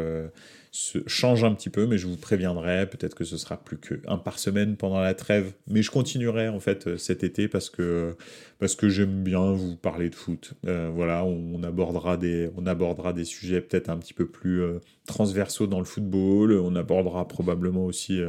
[0.71, 2.87] se change un petit peu, mais je vous préviendrai.
[2.87, 6.59] Peut-être que ce sera plus qu'un par semaine pendant la trêve, mais je continuerai en
[6.59, 8.15] fait euh, cet été parce que
[8.59, 10.53] parce que j'aime bien vous parler de foot.
[10.67, 14.79] Euh, voilà, on, abordera des on abordera des sujets peut-être un petit peu plus euh,
[15.07, 16.53] transversaux dans le football.
[16.53, 18.21] On abordera probablement aussi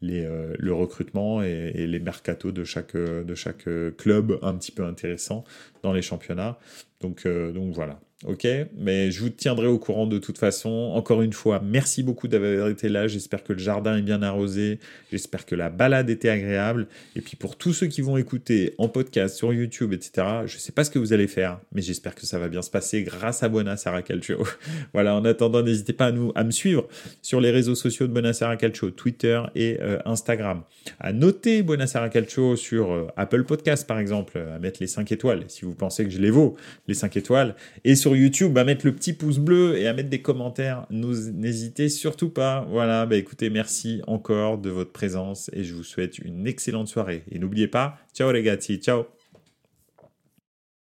[0.00, 0.28] les
[0.58, 5.44] le recrutement et, et, les mercatos de chaque de chaque club un petit peu intéressant
[5.82, 6.58] dans les championnats.
[7.00, 8.00] Donc donc voilà.
[8.26, 8.46] Ok,
[8.76, 10.68] mais je vous tiendrai au courant de toute façon.
[10.68, 13.08] Encore une fois, merci beaucoup d'avoir été là.
[13.08, 14.78] J'espère que le jardin est bien arrosé.
[15.10, 16.86] J'espère que la balade était agréable.
[17.16, 20.60] Et puis pour tous ceux qui vont écouter en podcast, sur YouTube, etc., je ne
[20.60, 23.04] sais pas ce que vous allez faire, mais j'espère que ça va bien se passer
[23.04, 24.46] grâce à Buonasera Calcio.
[24.92, 26.88] voilà, en attendant, n'hésitez pas à, nous, à me suivre
[27.22, 30.64] sur les réseaux sociaux de Buonasera Calcio, Twitter et euh, Instagram.
[30.98, 35.44] À noter Buonasera Calcio sur euh, Apple Podcast, par exemple, à mettre les 5 étoiles,
[35.48, 36.56] si vous pensez que je les vaux,
[36.86, 37.54] les 5 étoiles.
[37.84, 40.86] Et sur YouTube, à mettre le petit pouce bleu et à mettre des commentaires.
[40.90, 42.66] N'hésitez surtout pas.
[42.70, 47.24] Voilà, bah écoutez, merci encore de votre présence et je vous souhaite une excellente soirée.
[47.30, 49.19] Et n'oubliez pas, ciao les gars, ciao